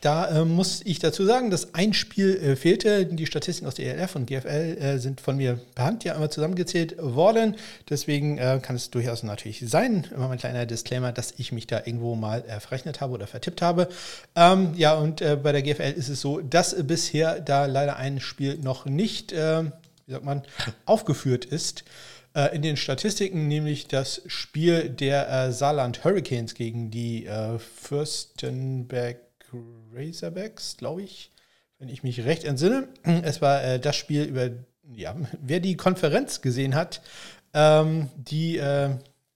Da 0.00 0.28
äh, 0.28 0.44
muss 0.44 0.82
ich 0.84 0.98
dazu 0.98 1.24
sagen, 1.24 1.50
dass 1.50 1.74
ein 1.74 1.92
Spiel 1.92 2.36
äh, 2.36 2.56
fehlte. 2.56 3.06
Die 3.06 3.26
Statistiken 3.26 3.66
aus 3.66 3.74
der 3.74 3.96
ELF 3.96 4.16
und 4.16 4.26
GFL 4.26 4.48
äh, 4.48 4.98
sind 4.98 5.20
von 5.20 5.36
mir 5.36 5.60
per 5.74 5.86
Hand 5.86 6.04
ja 6.04 6.14
einmal 6.14 6.30
zusammengezählt 6.30 6.96
worden. 6.98 7.56
Deswegen 7.88 8.38
äh, 8.38 8.60
kann 8.62 8.76
es 8.76 8.90
durchaus 8.90 9.22
natürlich 9.22 9.64
sein, 9.66 10.06
immer 10.14 10.28
mein 10.28 10.38
kleiner 10.38 10.66
Disclaimer, 10.66 11.12
dass 11.12 11.34
ich 11.36 11.52
mich 11.52 11.66
da 11.66 11.78
irgendwo 11.78 12.14
mal 12.14 12.44
äh, 12.46 12.60
verrechnet 12.60 13.00
habe 13.00 13.14
oder 13.14 13.26
vertippt 13.26 13.62
habe. 13.62 13.88
Ähm, 14.34 14.74
ja, 14.76 14.94
und 14.94 15.20
äh, 15.20 15.36
bei 15.36 15.52
der 15.52 15.62
GFL 15.62 15.94
ist 15.96 16.08
es 16.08 16.20
so, 16.20 16.40
dass 16.40 16.76
bisher 16.84 17.40
da 17.40 17.66
leider 17.66 17.96
ein 17.96 18.20
Spiel 18.20 18.58
noch 18.58 18.84
nicht, 18.84 19.32
wie 19.32 20.12
sagt 20.12 20.24
man, 20.24 20.42
aufgeführt 20.84 21.44
ist 21.44 21.84
in 22.52 22.62
den 22.62 22.76
Statistiken, 22.76 23.48
nämlich 23.48 23.88
das 23.88 24.22
Spiel 24.26 24.90
der 24.90 25.52
Saarland 25.52 26.04
Hurricanes 26.04 26.54
gegen 26.54 26.90
die 26.90 27.26
Fürstenberg 27.76 29.16
Razorbacks, 29.94 30.76
glaube 30.76 31.02
ich, 31.02 31.30
wenn 31.78 31.88
ich 31.88 32.02
mich 32.02 32.24
recht 32.24 32.44
entsinne. 32.44 32.88
Es 33.02 33.42
war 33.42 33.62
äh, 33.62 33.80
das 33.80 33.96
Spiel 33.96 34.24
über, 34.24 34.50
ja, 34.94 35.14
wer 35.40 35.60
die 35.60 35.76
Konferenz 35.76 36.40
gesehen 36.40 36.74
hat, 36.74 37.02
ähm, 37.54 38.10
die 38.16 38.58
äh, 38.58 38.90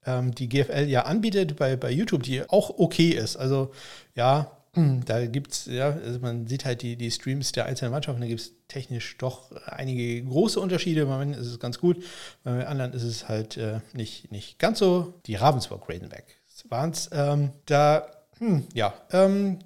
ähm, 0.05 0.33
die 0.33 0.49
GFL 0.49 0.87
ja 0.87 1.03
anbietet 1.03 1.55
bei, 1.57 1.75
bei 1.75 1.91
YouTube, 1.91 2.23
die 2.23 2.47
auch 2.49 2.77
okay 2.77 3.09
ist. 3.09 3.35
Also 3.35 3.71
ja, 4.15 4.51
da 5.05 5.25
gibt 5.25 5.51
es, 5.51 5.65
ja, 5.65 5.89
also 5.89 6.19
man 6.19 6.47
sieht 6.47 6.65
halt 6.65 6.81
die, 6.81 6.95
die 6.95 7.11
Streams 7.11 7.51
der 7.51 7.65
einzelnen 7.65 7.91
Mannschaften, 7.91 8.21
da 8.21 8.27
gibt 8.27 8.41
es 8.41 8.53
technisch 8.67 9.17
doch 9.17 9.51
einige 9.65 10.23
große 10.23 10.59
Unterschiede. 10.59 11.05
Bei 11.05 11.17
manchen 11.17 11.39
ist 11.39 11.47
es 11.47 11.59
ganz 11.59 11.79
gut, 11.79 12.03
bei 12.43 12.65
anderen 12.65 12.93
ist 12.93 13.03
es 13.03 13.27
halt 13.27 13.57
äh, 13.57 13.81
nicht, 13.93 14.31
nicht 14.31 14.59
ganz 14.59 14.79
so. 14.79 15.13
Die 15.25 15.35
Ravensburg 15.35 15.87
Ravenback 15.89 16.41
waren 16.69 16.91
es. 16.91 17.09
Ähm, 17.11 17.51
da, 17.65 18.07
hm, 18.37 18.65
ja, 18.73 18.93
ähm, 19.11 19.59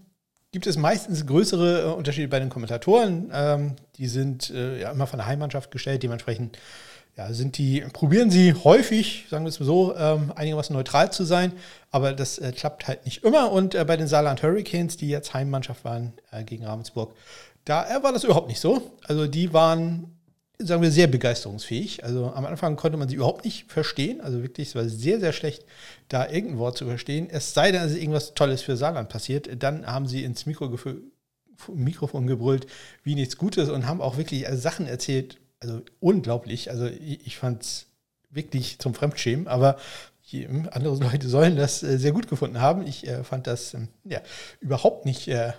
gibt 0.55 0.67
es 0.67 0.77
meistens 0.77 1.27
größere 1.27 1.81
äh, 1.81 1.93
Unterschiede 1.93 2.29
bei 2.29 2.39
den 2.39 2.47
Kommentatoren. 2.47 3.29
Ähm, 3.33 3.73
die 3.97 4.07
sind 4.07 4.51
äh, 4.51 4.79
ja 4.79 4.91
immer 4.91 5.05
von 5.05 5.19
der 5.19 5.27
Heimmannschaft 5.27 5.69
gestellt, 5.69 6.01
dementsprechend 6.01 6.57
ja, 7.17 7.33
sind 7.33 7.57
die, 7.57 7.81
probieren 7.91 8.31
sie 8.31 8.53
häufig, 8.53 9.25
sagen 9.29 9.43
wir 9.43 9.49
es 9.49 9.59
mal 9.59 9.65
so, 9.65 9.97
ähm, 9.97 10.31
einigermaßen 10.33 10.73
neutral 10.73 11.11
zu 11.11 11.25
sein, 11.25 11.51
aber 11.91 12.13
das 12.13 12.37
äh, 12.37 12.53
klappt 12.53 12.87
halt 12.87 13.03
nicht 13.03 13.25
immer. 13.25 13.51
Und 13.51 13.75
äh, 13.75 13.83
bei 13.83 13.97
den 13.97 14.07
Saarland 14.07 14.43
Hurricanes, 14.43 14.95
die 14.95 15.09
jetzt 15.09 15.33
Heimmannschaft 15.33 15.83
waren 15.83 16.13
äh, 16.31 16.45
gegen 16.45 16.65
Ravensburg, 16.65 17.13
da 17.65 17.85
äh, 17.89 18.01
war 18.01 18.13
das 18.13 18.23
überhaupt 18.23 18.47
nicht 18.47 18.61
so. 18.61 18.93
Also 19.09 19.27
die 19.27 19.51
waren 19.51 20.14
sagen 20.59 20.81
wir, 20.81 20.91
sehr 20.91 21.07
begeisterungsfähig. 21.07 22.03
Also 22.03 22.31
am 22.31 22.45
Anfang 22.45 22.75
konnte 22.75 22.97
man 22.97 23.09
sie 23.09 23.15
überhaupt 23.15 23.45
nicht 23.45 23.71
verstehen. 23.71 24.21
Also 24.21 24.41
wirklich, 24.41 24.69
es 24.69 24.75
war 24.75 24.87
sehr, 24.87 25.19
sehr 25.19 25.33
schlecht, 25.33 25.65
da 26.09 26.29
irgendein 26.29 26.59
Wort 26.59 26.77
zu 26.77 26.85
verstehen. 26.85 27.27
Es 27.29 27.53
sei 27.53 27.71
denn, 27.71 27.81
es 27.83 27.93
ist 27.93 28.01
irgendwas 28.01 28.33
Tolles 28.33 28.61
für 28.61 28.77
Saarland 28.77 29.09
passiert. 29.09 29.49
Dann 29.61 29.85
haben 29.85 30.07
sie 30.07 30.23
ins 30.23 30.45
Mikro 30.45 30.75
Mikrofon 31.73 32.27
gebrüllt, 32.27 32.67
wie 33.03 33.15
nichts 33.15 33.37
Gutes 33.37 33.69
und 33.69 33.87
haben 33.87 34.01
auch 34.01 34.17
wirklich 34.17 34.47
also 34.47 34.59
Sachen 34.59 34.87
erzählt. 34.87 35.39
Also 35.59 35.81
unglaublich. 35.99 36.69
Also 36.69 36.85
ich, 36.85 37.25
ich 37.25 37.37
fand 37.37 37.63
es 37.63 37.87
wirklich 38.29 38.79
zum 38.79 38.93
Fremdschämen, 38.93 39.47
aber 39.47 39.77
andere 40.71 40.97
Leute 40.97 41.29
sollen 41.29 41.55
das 41.55 41.83
äh, 41.83 41.97
sehr 41.97 42.11
gut 42.11 42.27
gefunden 42.27 42.59
haben. 42.59 42.85
Ich 42.85 43.07
äh, 43.07 43.23
fand 43.23 43.47
das 43.47 43.73
ähm, 43.73 43.87
ja, 44.03 44.21
überhaupt 44.59 45.05
nicht 45.05 45.27
äh, 45.27 45.53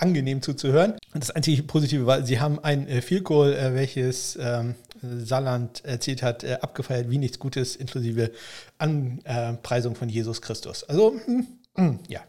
angenehm 0.00 0.42
zuzuhören. 0.42 0.94
Das 1.14 1.30
einzige 1.30 1.62
Positive 1.62 2.06
war, 2.06 2.24
sie 2.24 2.40
haben 2.40 2.58
ein 2.58 2.88
äh, 2.88 3.02
Field 3.02 3.24
Goal, 3.24 3.52
äh, 3.52 3.74
welches 3.74 4.38
ähm, 4.40 4.74
Saarland 5.02 5.84
erzielt 5.84 6.22
hat, 6.22 6.44
äh, 6.44 6.58
abgefeiert 6.60 7.10
wie 7.10 7.18
nichts 7.18 7.38
Gutes, 7.38 7.76
inklusive 7.76 8.30
Anpreisung 8.78 9.94
von 9.94 10.08
Jesus 10.08 10.42
Christus. 10.42 10.84
Also, 10.84 11.12
mh, 11.26 11.34
mh, 11.34 11.44
hm, 11.76 11.98
ja, 12.08 12.20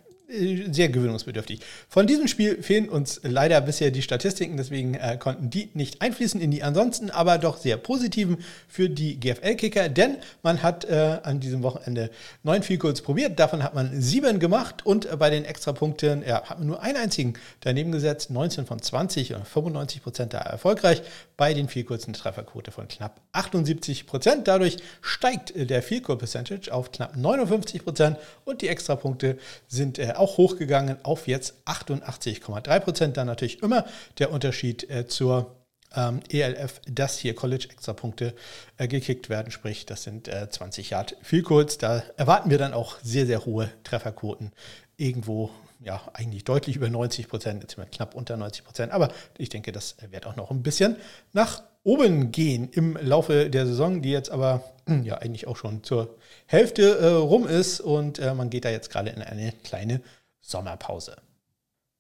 sehr 0.72 0.90
gewöhnungsbedürftig. 0.90 1.60
Von 1.90 2.08
diesem 2.08 2.28
Spiel 2.28 2.62
fehlen 2.64 2.90
uns 2.90 3.20
leider 3.24 3.62
bisher 3.62 3.92
die 3.92 4.02
Statistiken, 4.02 4.58
deswegen 4.58 4.94
äh, 4.96 5.18
konnten 5.18 5.50
die 5.50 5.70
nicht 5.74 6.02
einfließen 6.02 6.40
in 6.40 6.52
die 6.52 6.64
ansonsten 6.64 7.10
aber 7.10 7.38
doch 7.38 7.58
sehr 7.58 7.78
positiven 7.78 8.38
für 8.68 8.90
die 8.90 9.20
GFL-Kicker, 9.20 9.90
denn 9.90 10.18
man 10.44 10.64
hat 10.64 10.86
äh, 10.86 11.20
an 11.24 11.40
diesem 11.40 11.64
Wochenende 11.64 12.10
neun 12.44 12.64
Field 12.64 12.82
probiert, 13.04 13.40
davon 13.40 13.64
hat 13.64 13.76
man 13.76 14.02
sieben 14.02 14.40
gemacht 14.40 14.86
und 14.86 15.06
äh, 15.06 15.18
bei 15.18 15.30
den 15.30 15.46
Extrapunkten 15.46 16.24
ja, 16.26 16.44
hat 16.44 16.60
man 16.60 16.68
nur 16.68 16.82
einen 16.82 16.98
einzigen 16.98 17.34
daneben 17.60 17.92
gesetzt, 17.92 18.30
19 18.30 18.66
von 18.66 18.82
20 18.82 19.36
und 19.36 19.48
95 19.48 20.04
Prozent 20.04 20.34
da 20.34 20.40
erfolgreich 20.40 21.02
bei 21.38 21.54
den 21.54 21.68
Field 21.68 21.92
eine 21.92 22.14
Trefferquote 22.14 22.72
von 22.72 22.88
knapp 22.88 23.20
78 23.34 24.08
Prozent. 24.08 24.48
Dadurch 24.48 24.78
steigt 25.02 25.56
äh, 25.56 25.66
der 25.66 25.82
Field 25.84 26.04
Percentage 26.06 26.72
auf 26.72 26.92
knapp 26.92 27.16
59 27.16 27.84
Prozent 27.84 28.18
und 28.46 28.62
die 28.62 28.68
Extrapunkte 28.68 29.38
sind 29.68 30.00
äh, 30.00 30.14
auch 30.22 30.38
hochgegangen 30.38 31.04
auf 31.04 31.28
jetzt 31.28 31.56
88,3 31.66 32.80
Prozent. 32.80 33.18
Dann 33.18 33.28
natürlich 33.28 33.62
immer 33.62 33.86
der 34.20 34.32
Unterschied 34.32 34.90
äh, 34.90 35.08
zur 35.08 35.56
ähm, 35.96 36.22
ELF, 36.30 36.80
dass 36.88 37.18
hier 37.18 37.36
College-Extrapunkte 37.36 38.34
äh, 38.78 38.88
gekickt 38.88 39.30
werden, 39.30 39.52
sprich, 39.52 39.86
das 39.86 40.04
sind 40.04 40.28
äh, 40.28 40.50
20 40.50 40.90
Yard 40.92 41.18
Field 41.22 41.46
Goals. 41.46 41.78
Da 41.78 42.04
erwarten 42.18 42.50
wir 42.50 42.58
dann 42.58 42.74
auch 42.74 42.98
sehr, 43.04 43.26
sehr 43.26 43.46
hohe 43.46 43.70
Trefferquoten. 43.84 44.52
Irgendwo, 44.98 45.50
ja, 45.84 46.02
eigentlich 46.14 46.44
deutlich 46.44 46.76
über 46.76 46.90
90 46.90 47.28
Prozent, 47.28 47.64
jetzt 47.64 47.76
sind 47.76 47.84
wir 47.84 47.90
knapp 47.90 48.16
unter 48.16 48.38
90 48.38 48.64
Prozent, 48.64 48.92
aber 48.94 49.10
ich 49.38 49.50
denke, 49.50 49.72
das 49.72 49.96
wird 50.12 50.26
auch 50.26 50.36
noch 50.36 50.52
ein 50.52 50.64
bisschen 50.64 50.96
nach 51.34 51.64
oben 51.84 52.32
gehen 52.32 52.70
im 52.72 52.98
Laufe 53.02 53.50
der 53.50 53.66
Saison, 53.66 54.02
die 54.02 54.12
jetzt 54.12 54.32
aber 54.32 54.64
ja 55.04 55.18
eigentlich 55.18 55.48
auch 55.48 55.58
schon 55.58 55.84
zur 55.84 56.16
Hälfte 56.46 56.98
äh, 56.98 57.08
rum 57.08 57.48
ist 57.48 57.80
und 57.80 58.20
äh, 58.20 58.34
man 58.34 58.50
geht 58.50 58.66
da 58.66 58.70
jetzt 58.70 58.90
gerade 58.90 59.10
in 59.10 59.22
eine 59.22 59.54
kleine 59.64 60.02
Sommerpause. 60.42 61.18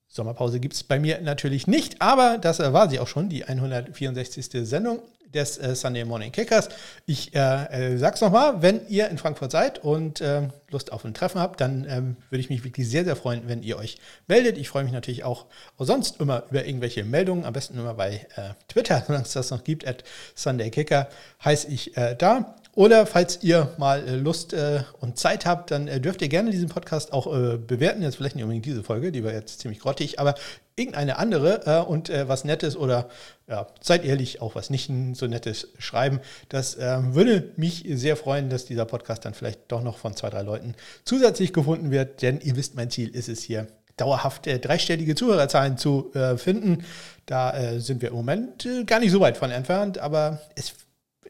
Sommerpause 0.07 0.59
gibt 0.59 0.73
es 0.73 0.83
bei 0.83 0.99
mir 0.99 1.21
natürlich 1.21 1.67
nicht, 1.67 2.01
aber 2.01 2.37
das 2.37 2.59
war 2.59 2.89
sie 2.89 2.99
auch 2.99 3.07
schon, 3.07 3.29
die 3.29 3.45
164. 3.45 4.67
Sendung 4.67 4.99
des 5.33 5.57
äh, 5.57 5.75
Sunday 5.75 6.05
Morning 6.05 6.31
Kickers. 6.31 6.69
Ich 7.05 7.33
äh, 7.35 7.93
äh, 7.93 7.97
sag's 7.97 8.21
nochmal, 8.21 8.61
wenn 8.61 8.87
ihr 8.87 9.09
in 9.09 9.17
Frankfurt 9.17 9.51
seid 9.51 9.79
und 9.79 10.21
äh, 10.21 10.47
Lust 10.69 10.91
auf 10.91 11.05
ein 11.05 11.13
Treffen 11.13 11.39
habt, 11.39 11.61
dann 11.61 11.85
ähm, 11.89 12.17
würde 12.29 12.41
ich 12.41 12.49
mich 12.49 12.63
wirklich 12.63 12.89
sehr, 12.89 13.03
sehr 13.03 13.15
freuen, 13.15 13.43
wenn 13.47 13.63
ihr 13.63 13.77
euch 13.77 13.97
meldet. 14.27 14.57
Ich 14.57 14.69
freue 14.69 14.83
mich 14.83 14.93
natürlich 14.93 15.23
auch 15.23 15.45
sonst 15.77 16.19
immer 16.19 16.43
über 16.49 16.65
irgendwelche 16.65 17.03
Meldungen, 17.03 17.45
am 17.45 17.53
besten 17.53 17.77
immer 17.77 17.93
bei 17.93 18.27
äh, 18.35 18.53
Twitter, 18.67 19.03
solange 19.07 19.25
es 19.25 19.33
das 19.33 19.51
noch 19.51 19.63
gibt, 19.63 19.87
at 19.87 20.03
Sunday 20.35 20.69
Kicker 20.69 21.07
heiße 21.43 21.67
ich 21.67 21.97
äh, 21.97 22.15
da. 22.15 22.55
Oder 22.73 23.05
falls 23.05 23.43
ihr 23.43 23.73
mal 23.77 24.07
äh, 24.07 24.15
Lust 24.15 24.55
und 25.01 25.17
Zeit 25.17 25.45
habt, 25.45 25.71
dann 25.71 25.87
dürft 26.01 26.21
ihr 26.21 26.29
gerne 26.29 26.51
diesen 26.51 26.69
Podcast 26.69 27.11
auch 27.11 27.25
bewerten. 27.25 28.01
Jetzt 28.01 28.15
vielleicht 28.15 28.35
nicht 28.35 28.43
unbedingt 28.43 28.65
diese 28.65 28.83
Folge, 28.83 29.11
die 29.11 29.23
war 29.23 29.33
jetzt 29.33 29.59
ziemlich 29.59 29.79
grottig, 29.79 30.19
aber 30.19 30.35
irgendeine 30.75 31.17
andere 31.17 31.85
und 31.85 32.09
was 32.09 32.43
Nettes 32.43 32.75
oder 32.75 33.09
ja, 33.47 33.67
seid 33.81 34.05
ehrlich, 34.05 34.41
auch 34.41 34.55
was 34.55 34.69
nicht 34.69 34.89
so 35.13 35.27
Nettes 35.27 35.67
schreiben. 35.77 36.19
Das 36.49 36.77
würde 36.77 37.51
mich 37.57 37.85
sehr 37.89 38.15
freuen, 38.15 38.49
dass 38.49 38.65
dieser 38.65 38.85
Podcast 38.85 39.25
dann 39.25 39.33
vielleicht 39.33 39.71
doch 39.71 39.83
noch 39.83 39.97
von 39.97 40.15
zwei, 40.15 40.29
drei 40.29 40.41
Leuten 40.41 40.75
zusätzlich 41.05 41.53
gefunden 41.53 41.91
wird, 41.91 42.21
denn 42.21 42.39
ihr 42.41 42.55
wisst, 42.55 42.75
mein 42.75 42.89
Ziel 42.89 43.09
ist 43.09 43.29
es 43.29 43.43
hier 43.43 43.67
dauerhaft 43.97 44.47
äh, 44.47 44.59
dreistellige 44.59 45.15
Zuhörerzahlen 45.15 45.77
zu 45.77 46.11
äh, 46.13 46.37
finden. 46.37 46.83
Da 47.25 47.55
äh, 47.55 47.79
sind 47.79 48.01
wir 48.01 48.09
im 48.09 48.15
Moment 48.15 48.67
gar 48.87 48.99
nicht 48.99 49.11
so 49.11 49.19
weit 49.19 49.37
von 49.37 49.51
entfernt, 49.51 49.99
aber 49.99 50.41
es 50.55 50.73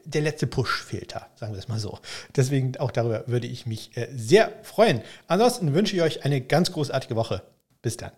der 0.04 0.22
letzte 0.22 0.48
Push 0.48 0.84
fehlt 0.84 1.14
da, 1.14 1.28
sagen 1.36 1.54
wir 1.54 1.60
es 1.60 1.68
mal 1.68 1.78
so. 1.78 2.00
Deswegen 2.36 2.76
auch 2.78 2.90
darüber 2.90 3.24
würde 3.28 3.46
ich 3.46 3.68
mich 3.68 3.96
äh, 3.96 4.08
sehr 4.16 4.52
freuen. 4.64 5.02
Ansonsten 5.28 5.76
wünsche 5.76 5.96
ich 5.96 6.02
euch 6.02 6.26
eine 6.26 6.42
ganz 6.42 6.72
großartige 6.72 7.16
Woche. 7.16 7.44
Bis 7.84 7.98
dann. 7.98 8.12